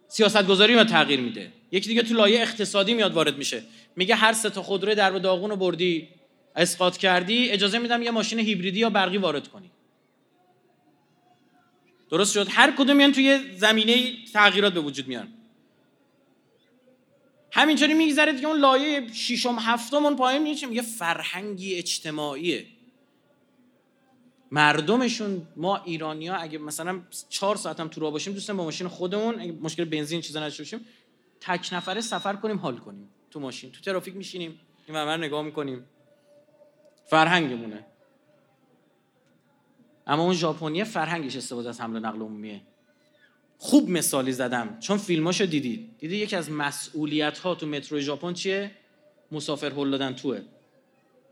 [0.07, 1.51] سیاست گذاری میاد تغییر میده.
[1.71, 3.63] یکی دیگه تو لایه اقتصادی میاد وارد میشه.
[3.95, 6.07] میگه هر سه تا خودرو در داغون رو بردی
[6.55, 9.71] اسقاط کردی اجازه میدم یه ماشین هیبریدی یا برقی وارد کنی.
[12.09, 15.27] درست شد؟ هر کدوم میان توی زمینه تغییرات به وجود میان
[17.55, 22.65] همینطوری میگذره که اون لایه ششم هفتم اون پایین میشه یه فرهنگی اجتماعیه.
[24.51, 29.39] مردمشون ما ایرانیا اگه مثلا چهار ساعت هم تو راه باشیم دوستان با ماشین خودمون
[29.39, 30.85] اگه مشکل بنزین چیزا نداشته باشیم
[31.41, 33.71] تک نفره سفر کنیم حال کنیم تو ماشین.
[33.71, 35.85] تو ترافیک میشینیم این منور نگاه می‌کنیم.
[37.05, 37.85] فرهنگمونه.
[40.07, 42.61] اما اون ژاپنی فرهنگش استفاده از حمل نقل عمومیه.
[43.57, 45.89] خوب مثالی زدم چون فیلماشو دیدید.
[45.99, 48.71] دیدی یکی از مسئولیت ها تو مترو ژاپن چیه؟
[49.31, 50.41] مسافر هل دادن توه.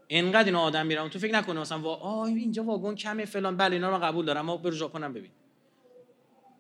[0.10, 3.58] انقدر اینا آدم میرن تو فکر نکنه مثلا وا آه اینجا واگن کمه فلان.
[3.58, 5.32] بله اینا رو قبول دارم اما برو ژاپن هم ببین.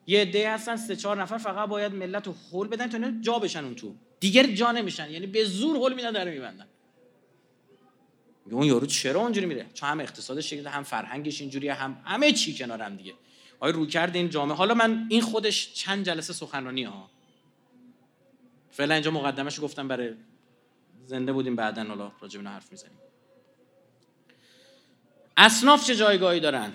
[0.07, 3.63] یه عده هستن سه چهار نفر فقط باید ملت رو هول بدن تا جا بشن
[3.63, 3.95] اون تو.
[4.19, 6.67] دیگر جا نمیشن یعنی به زور هول میدن در میبندن.
[8.51, 12.55] اون یارو چرا اونجوری میره؟ چون هم اقتصادش شکل هم فرهنگش اینجوریه هم همه چی
[12.55, 13.13] کنار هم دیگه.
[13.61, 17.09] آیا رو کرده این جامعه؟ حالا من این خودش چند جلسه سخنرانی ها.
[18.71, 20.13] فعلا اینجا مقدمش گفتم برای
[21.05, 22.97] زنده بودیم بعدا حالا راجع به حرف می‌زنیم.
[25.37, 26.73] اصناف چه جایگاهی دارن؟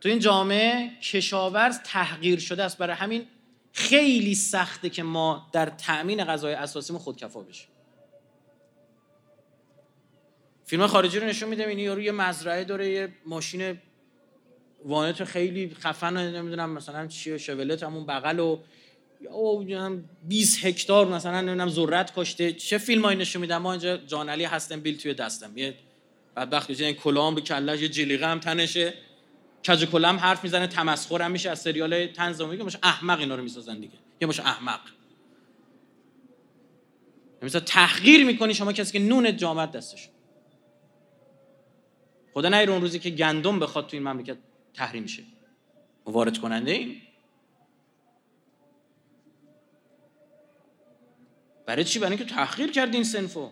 [0.00, 2.78] تو این جامعه کشاورز تحقیر شده است.
[2.78, 3.26] برای همین
[3.72, 7.68] خیلی سخته که ما در تأمین غذای اساسیمون خودکفا بشیم.
[10.64, 13.78] فیلم خارجی رو نشون میده این یارو یه مزرعه داره یه ماشین
[14.84, 18.58] وانت خیلی خفن نمی‌دونم مثلا چیه شولت همون بغل و
[19.66, 22.52] یا 20 هکتار مثلا نمی‌دونم ذرت کشته.
[22.52, 25.58] چه فیلمایی نشون میدن؟ ما اینجا جان علی هستن بیل توی دستم.
[25.58, 25.74] یه
[26.36, 28.94] بدبخت این کلام به کلش یه جلیقه هم تنشه.
[29.68, 33.42] کج کلم حرف می‌زنه تمسخر هم میشه از سریال طنز میگه مش احمق اینا رو
[33.42, 33.98] می‌سازن دیگه.
[34.20, 34.80] یه مش احمق.
[37.42, 40.08] مثلا تحقیر می‌کنی شما کسی که نون جامعه دستش
[42.34, 44.36] خدا نیر اون روزی که گندم بخواد تو این مملکت
[44.74, 45.22] تحریم شه
[46.06, 46.96] وارد کننده این
[51.66, 53.50] برای چی؟ برای اینکه تحقیر کرد این سنفو.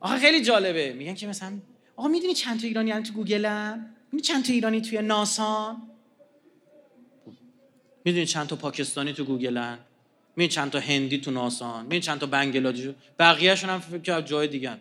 [0.00, 0.92] آخه خیلی جالبه.
[0.92, 1.58] میگن که مثلا
[1.96, 5.82] آقا می‌دونی چند تا ایرانی هم تو گوگل هم؟ می‌دونی چند تا ایرانی توی ناسان؟
[8.04, 9.78] می‌دونی چند تا پاکستانی تو گوگل هم؟
[10.36, 14.78] می‌دونی چند تا هندی تو ناسان؟ می‌دونی چند تا بنگلادیش؟ بقیه‌شون هم فکر جای دیگه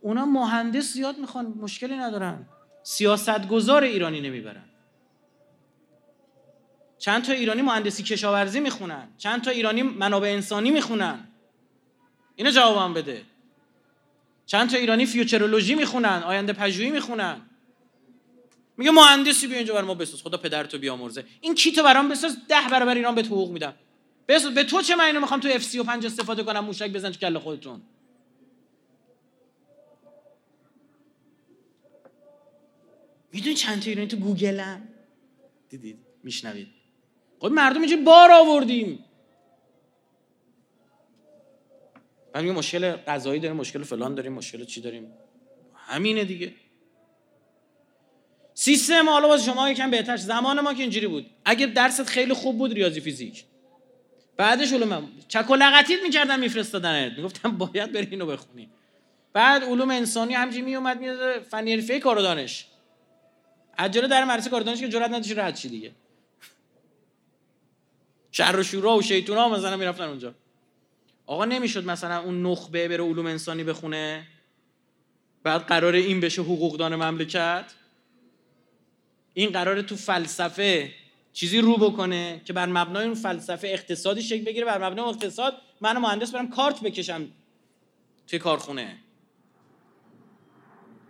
[0.00, 2.46] اونا مهندس زیاد می‌خوان مشکلی ندارن.
[2.82, 4.64] سیاستگزار ایرانی نمی‌برن.
[6.98, 9.08] چند تا ایرانی مهندسی کشاورزی می‌خونن.
[9.18, 11.28] چند تا ایرانی منابع انسانی می‌خونن.
[12.36, 13.22] اینو جوابم بده.
[14.46, 17.40] چند تا ایرانی فیوچرولوژی می‌خونن آینده پژوهی می‌خونن.
[18.76, 21.24] میگه مهندسی بیا اینجا بر ما بساز خدا پدرتو بیامرزه.
[21.40, 23.74] این کیتو برام بساز؟ ده برابر ایران به حقوق میدم
[24.28, 27.38] بساز به تو چه من اینو می‌خوام تو F 35 استفاده کنم موشک بزن کله
[27.38, 27.82] خودتون.
[33.32, 34.88] می‌دونی چند تا ایرانی تو گوگل هم
[35.68, 36.68] دیدید میشنوید.
[37.38, 39.04] خب مردم اینجا بار آوردیم.
[42.34, 45.12] من میگم مشکل غذایی داریم مشکل فلان داریم مشکل چی داریم؟
[45.74, 46.52] همینه دیگه.
[48.54, 51.26] سیستم حالا باز شما یکم بهتر زمان ما که اینجوری بود.
[51.44, 53.44] اگه درست خیلی خوب بود ریاضی فیزیک.
[54.36, 58.70] بعدش علوم چک و لغتیت می‌کردن میفرستادن می‌گفتم باید بری اینو بخونی.
[59.32, 62.66] بعد علوم انسانی همچین میومد میاد فنی حرفه کار دانش.
[63.78, 65.92] عجله در مدرسه کار دانش که جرئت نداشت رد چی دیگه.
[68.32, 70.34] شر و شورا و شیطونا مثلا می‌رفتن اونجا.
[71.26, 74.26] آقا نمی‌شد مثلا اون نخبه بره علوم انسانی بخونه
[75.42, 77.64] بعد قرار این بشه حقوقدان مملکت؟
[79.34, 80.92] این قراره تو فلسفه
[81.32, 85.98] چیزی رو بکنه که بر مبنای اون فلسفه اقتصادی شکل بگیره بر مبنای اقتصاد من
[85.98, 87.28] مهندس برم کارت بکشم
[88.26, 88.96] توی کارخونه.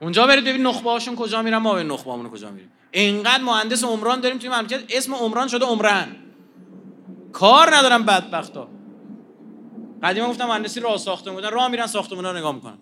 [0.01, 2.72] اونجا برید ببین نخبه هاشون کجا میرن ما به نخبه کجا میریم.
[2.90, 6.16] اینقدر مهندس عمران داریم توی مملکت اسم عمران شده عمران.
[7.32, 8.68] کار ندارم بدبختا.
[10.03, 12.78] قدیما گفتم مهندسی راه ساختمون بودن راه میرن ساختمون رو نگاه می‌کنن.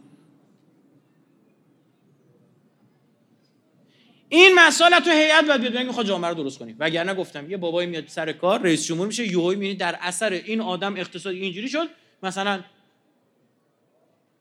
[4.28, 6.76] این مسائل تو هیئت باید بیاد بگیم جامعه رو درست کنیم.
[6.78, 10.60] وگرنه گفتم یه بابایی میاد سر کار رئیس جمهور میشه یهو می‌بینی در اثر این
[10.60, 11.88] آدم اقتصاد اینجوری شد.
[12.22, 12.60] مثلا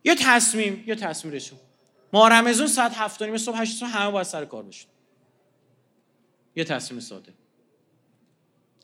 [0.03, 1.59] یه تصمیم یه تصمیم رسون
[2.17, 4.87] ما رمزون ساعت هفت نیم صبح هشت صبح همه باید سر کار بشن.
[6.55, 7.33] یه تصمیم ساده.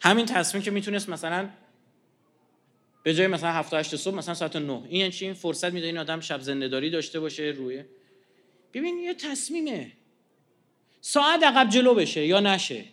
[0.01, 1.49] همین تصمیم که می‌تونست مثلا
[3.03, 5.97] به جای مثلا 7 8 صبح مثلا ساعت 9 این یعنی چی؟ فرصت میده این
[5.97, 7.83] آدم شب زندهداری داشته باشه روی.
[8.73, 9.91] ببین یه تصمیمه.
[11.01, 12.85] ساعت عقب جلو بشه یا نشه.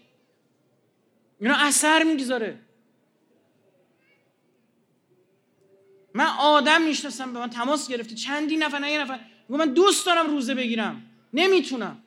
[1.41, 2.59] اینا اثر می‌گذاره.
[6.15, 8.15] من آدم می‌شناسم به من تماس گرفته.
[8.15, 9.30] چندی نفر نه یه نفر.
[9.57, 11.03] من دوست دارم روزه بگیرم.
[11.35, 12.03] نمی‌تونم.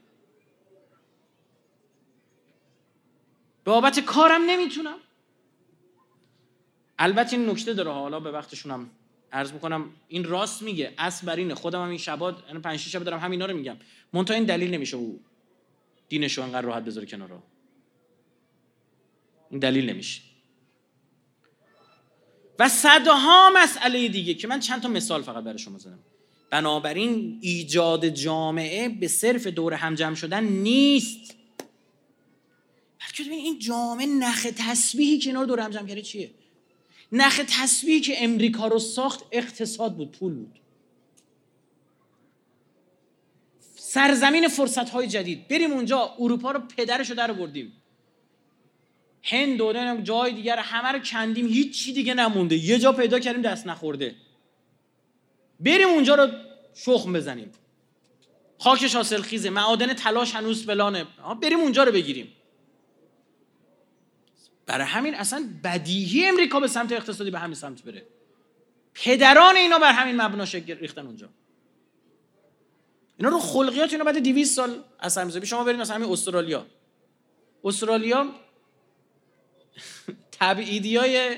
[3.66, 4.96] بابت کارم نمی‌تونم.
[7.00, 7.92] البته این نکته داره.
[7.92, 8.90] حالا به وقتشونم
[9.32, 10.94] عرض می‌کنم این راست میگه.
[10.98, 11.56] اصل بر اینه.
[11.56, 13.78] خودم هم این شبات یعنی 5 شب دارم همینا رو میگم.
[14.14, 14.98] منتها این دلیل نمیشه.
[14.98, 15.24] او
[16.10, 17.44] دینشو انقدر راحت بذاره کنار
[19.50, 20.22] این دلیل نمیشه.
[22.60, 26.00] و صدها مسئله دیگه که من چند تا مثال فقط برای شما زدم.
[26.54, 31.36] بنابراین ایجاد جامعه به صرف دور هم جمع شدن نیست.
[33.00, 36.32] بلکه این جامعه نخ تسبیحی که اینا دور هم جمع کرده چیه؟
[37.12, 40.60] نخ تسبیحی که امریکا رو ساخت اقتصاد بود پول بود.
[43.76, 45.48] سرزمین فرصت های جدید.
[45.48, 47.74] بریم اونجا اروپا رو پدرش رو در بردیم
[49.24, 51.48] هند و جای دیگر همه رو کندیم.
[51.48, 52.56] هیچی دیگه نمونده.
[52.56, 54.16] یه جا پیدا کردیم دست نخورده.
[55.60, 56.28] بریم اونجا رو
[56.74, 57.52] شخم بزنیم.
[58.60, 61.08] خاکش حاصل خیزه معادن تلاش هنوز فلانه.
[61.42, 62.32] بریم اونجا رو بگیریم.
[64.66, 68.06] برای همین اصلا بدیهی امریکا به سمت اقتصادی به همین سمت بره.
[68.94, 71.30] پدران اینا بر همین مبنا شکل ریختن اونجا.
[73.18, 75.46] اینا رو خلقیات اینا بعد 200 سال اثر می‌ذاره.
[75.46, 76.66] شما برید مثلا همین استرالیا.
[77.64, 78.26] استرالیا
[80.40, 81.38] تبعیدی های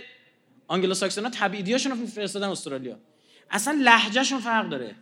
[0.68, 2.98] آنگلو ساکسون ها تبعیدی هاشون فرستادن استرالیا.
[3.50, 4.96] اصلا لحجهشون فرق داره.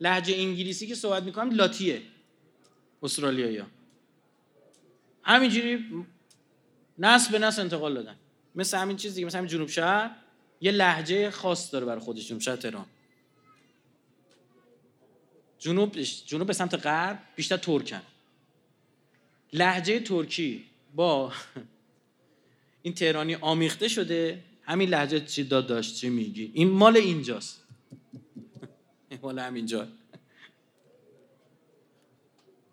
[0.00, 2.02] لحجه انگلیسی که صحبت می‌کنم لاتیه.
[3.02, 3.66] استرالیایی ها
[5.22, 6.04] همینجوری
[6.98, 8.16] نسل به نسل انتقال دادن.
[8.54, 10.10] مثل همین چیزی مثل همین جنوب شهر
[10.60, 12.86] یه لحجه خاص داره برای خودش جنوب شهر تهران.
[15.58, 18.02] جنوب جنوب به سمت غرب بیشتر ترکن.
[19.52, 20.64] لحجه ترکی
[20.94, 21.32] با
[22.82, 24.42] این تهرانی آمیخته شده.
[24.66, 27.64] همین لحجه چی داد داشت چی میگی؟ این مال اینجاست.
[29.22, 29.88] مال همینجا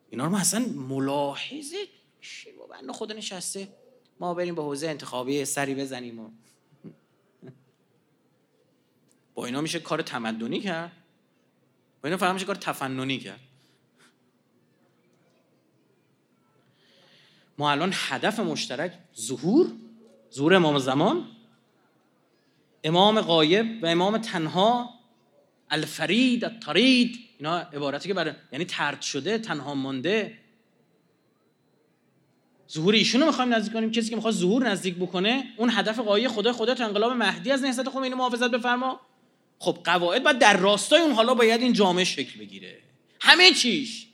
[0.09, 1.77] اینا رو اصلا ملاحظه
[2.21, 3.67] چی؟ بابا خدا نشسته.
[4.19, 6.29] ما بریم به حوزه انتخابی سری بزنیم و
[9.35, 10.91] با اینا میشه کار تمدنی کرد.
[12.01, 13.39] با اینا فقط کار تفننی کرد.
[17.57, 19.71] ما الان هدف مشترک ظهور
[20.33, 21.40] ظهور امام زمان.
[22.83, 24.89] امام غایب و امام تنها
[25.69, 30.37] الفرید الطرید اینا عبارتی که برای یعنی ترد شده تنها مانده.
[32.71, 33.91] ظهور ایشونو می‌خوایم نزدیک کنیم.
[33.91, 37.63] کسی که می‌خواد ظهور نزدیک بکنه اون هدف قایی خدا خدا تو انقلاب مهدی از
[37.63, 38.99] نهضت خمینی محافظت بفرما.
[39.59, 42.79] خب قواعد باید در راستای اون حالا باید این جامعه شکل بگیره.
[43.21, 44.07] همه چیش.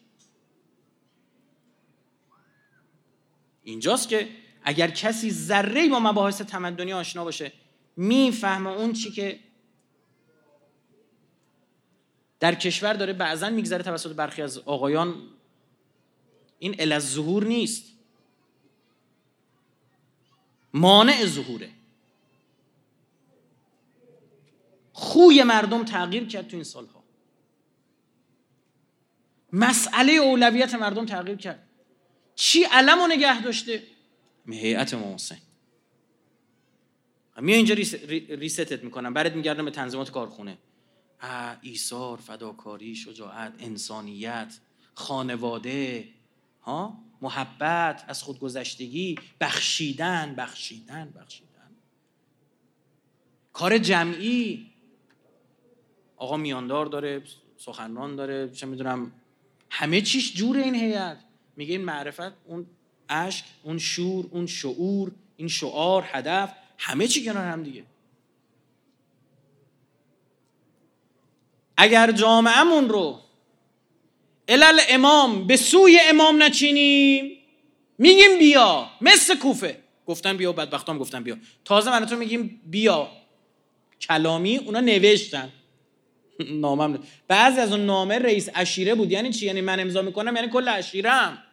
[3.63, 4.28] اینجاست که
[4.63, 7.51] اگر کسی ذره با مباحث تمدنی آشنا باشه
[7.98, 9.39] می‌فهمه اون چی که
[12.39, 15.30] در کشور داره بعضا میگذره توسط برخی از آقایان.
[16.60, 17.84] این ال ظهور نیست.
[20.74, 21.70] مانع ظهوره.
[24.93, 27.04] خوی مردم تغییر کرد تو این سالها.
[29.54, 31.70] مسئله اولویت مردم تغییر کرد.
[32.36, 33.84] چی علم و نگه داشته؟
[34.48, 35.18] هیئت امام
[37.42, 37.76] می اینجا
[38.30, 39.14] ریستت می‌کنم.
[39.14, 40.58] برات میگردم به تنظیمات کارخونه.
[41.62, 44.58] ایثار فداکاری شجاعت انسانیت
[44.94, 46.08] خانواده
[46.62, 51.48] ها؟ محبت از خودگذشتگی بخشیدن بخشیدن بخشیدن.
[53.54, 54.72] کار جمعی.
[56.18, 57.24] آقا میاندار داره
[57.58, 59.12] سخنران داره چه می‌دونم.
[59.70, 61.20] همه چیش جور این هیئت.
[61.56, 62.66] میگه این معرفت اون
[63.10, 66.54] اشک اون شور اون شعور این شعار هدف.
[66.78, 67.84] همه چی کنار هم دیگه.
[71.78, 73.20] اگر جامعهمون رو
[74.48, 77.38] علل امام به سوی امام نچینیم
[77.98, 79.84] میگیم بیا مثل کوفه.
[80.06, 81.38] گفتن بیا و بدبختام گفتن بیا.
[81.66, 83.12] تازه من تو میگیم بیا.
[84.02, 85.52] کلامی اونا نوشتن.
[86.40, 89.12] نامم بعضی از اون نامه رئیس اشیره بود.
[89.12, 91.44] یعنی چی؟ یعنی من امضا می‌کنم یعنی کل اشیرم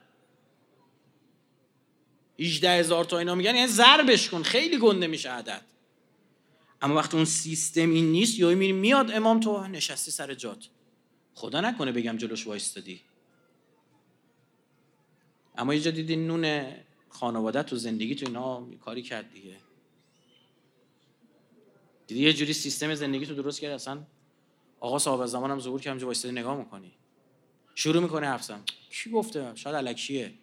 [2.39, 5.63] 18 هزار تا اینا میگن یعنی ضربش کن خیلی گنده میشه عدد.
[6.83, 10.69] اما وقتی اون سیستم این نیست یا میریم میاد امام تو نشستی سر جات.
[11.35, 13.01] خدا نکنه بگم جلوش وایستادی.
[15.57, 16.73] اما یه جا دیدی نون
[17.09, 19.57] خانواده تو زندگی تو اینا کاری کرد دیگه.
[22.07, 24.07] دیدی یه جوری سیستم زندگی تو درست کرد؟ اصلا
[24.81, 26.93] آقا صاحب زمان هم ظهور که همجا وایساده نگاه می‌کنی.
[27.75, 28.63] شروع می‌کنه حفظم.
[28.91, 30.35] کی گفته؟ شاید الکیه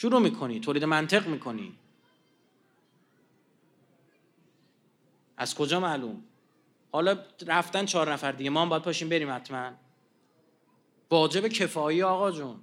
[0.00, 1.74] شروع می‌کنی تولید منطق می‌کنی.
[5.36, 6.22] از کجا معلوم؟
[6.92, 9.70] حالا رفتن چهار نفر دیگه ما هم باید پاشیم بریم حتما.
[11.10, 12.56] واجب کفایی آقا جون.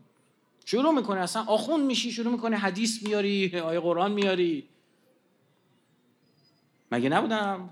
[0.66, 4.70] شروع می‌کنه اصلا آخون میشی شروع می‌کنه حدیث میاری آیه قرآن میاری.
[6.92, 7.70] مگه نبودم؟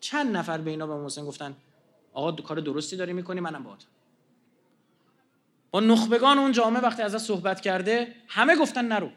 [0.00, 1.56] چند نفر به اینا به محسن گفتن
[2.12, 3.86] آقا کار درستی داری می‌کنی؟ منم باهات
[5.70, 9.10] با نخبگان اون جامعه وقتی از صحبت کرده همه گفتن نرو.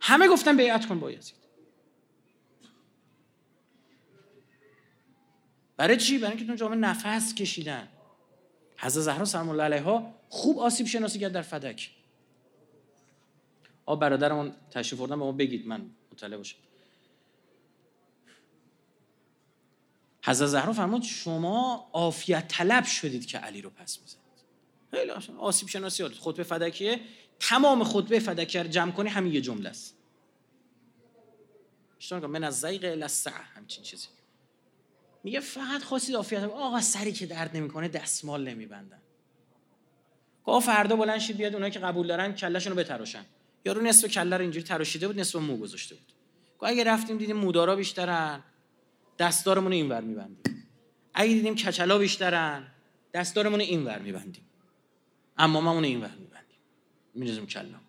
[0.00, 1.36] همه گفتن بیعت کن با یزید.
[5.76, 7.88] برای چی؟ برای اینکه اون جامعه نفس کشیدن.
[8.78, 11.90] حضرت زهرا سلام الله علیها خوب آسیب شناسی کرد در فدک.
[13.86, 16.58] آ برادرمون تشریف بردن به ما بگید من مطلع باشم.
[20.24, 24.25] حضرت زهرا فرمود شما عافیت طلب شدید که علی رو پس می‌زنید
[24.96, 27.00] خیلی آسیب شناسی ها خطبه فدکیه
[27.40, 29.96] تمام خطبه فدکیه رو جمع کنی همین یه جمله است.
[32.12, 34.08] من از زیغ لسع همچین چیزی.
[35.24, 39.02] میگه فقط خواستید عافیت آقا سری که درد نمی‌کنه دستمال نمیبندن.
[40.44, 43.24] گفت فردا بلند شید بیاد اونایی که قبول دارن کلهشون رو بتراشن.
[43.64, 46.12] یارو نصف کله رو اینجوری تراشیده بود نصف مو گذاشته بود.
[46.58, 48.44] گفت اگه رفتیم دیدیم مودارا بیشترن
[49.18, 50.68] دستارمون رو اینور میبندیم.
[51.14, 52.66] اگه دیدیم کچلا بیشترن
[53.14, 54.44] دستارمون رو اینور میبندیم.
[55.38, 56.58] اما ما اون اینور میبندیم.
[57.14, 57.80] میریزیم کلا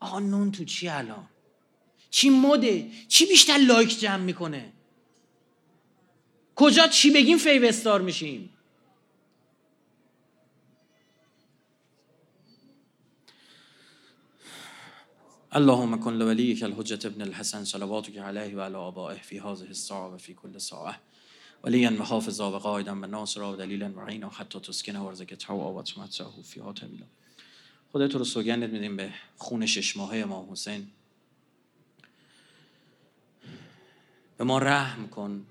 [0.00, 1.28] آقا نون تو چی الان؟
[2.10, 4.72] چی مده؟ چی بیشتر لایک جمع می‌کنه؟
[6.56, 8.50] کجا چی بگیم فیوستار میشیم؟
[15.52, 20.60] اللهم كن لوليك الحجة ابن الحسن صلواتك عليه وعلى آبائه في هذه الساعة وفي كل
[20.60, 21.00] ساعة.
[21.64, 27.06] وليا وحافظا وقائدا وناصرا ودليلا وعينا حتى تسكنه ورزقته وتمتعه فيها طويلا
[27.92, 30.86] خدا تو رو سوگندت میدیم به خون شش ماهه امام حسین.
[34.38, 35.46] به ما رحم کن.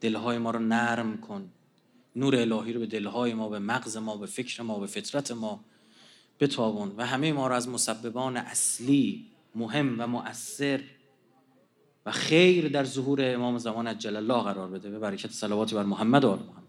[0.00, 1.50] دلهای ما رو نرم کن.
[2.16, 5.64] نور الهی رو به دلهای ما به مغز ما به فکر ما به فطرت ما
[6.40, 6.94] بتابون.
[6.96, 10.80] و همه ما رو از مسببان اصلی مهم و مؤثر
[12.06, 14.90] و خیر در ظهور امام زمان عجل الله قرار بده.
[14.90, 16.63] به برکت صلواتی بر محمد و آل محمد.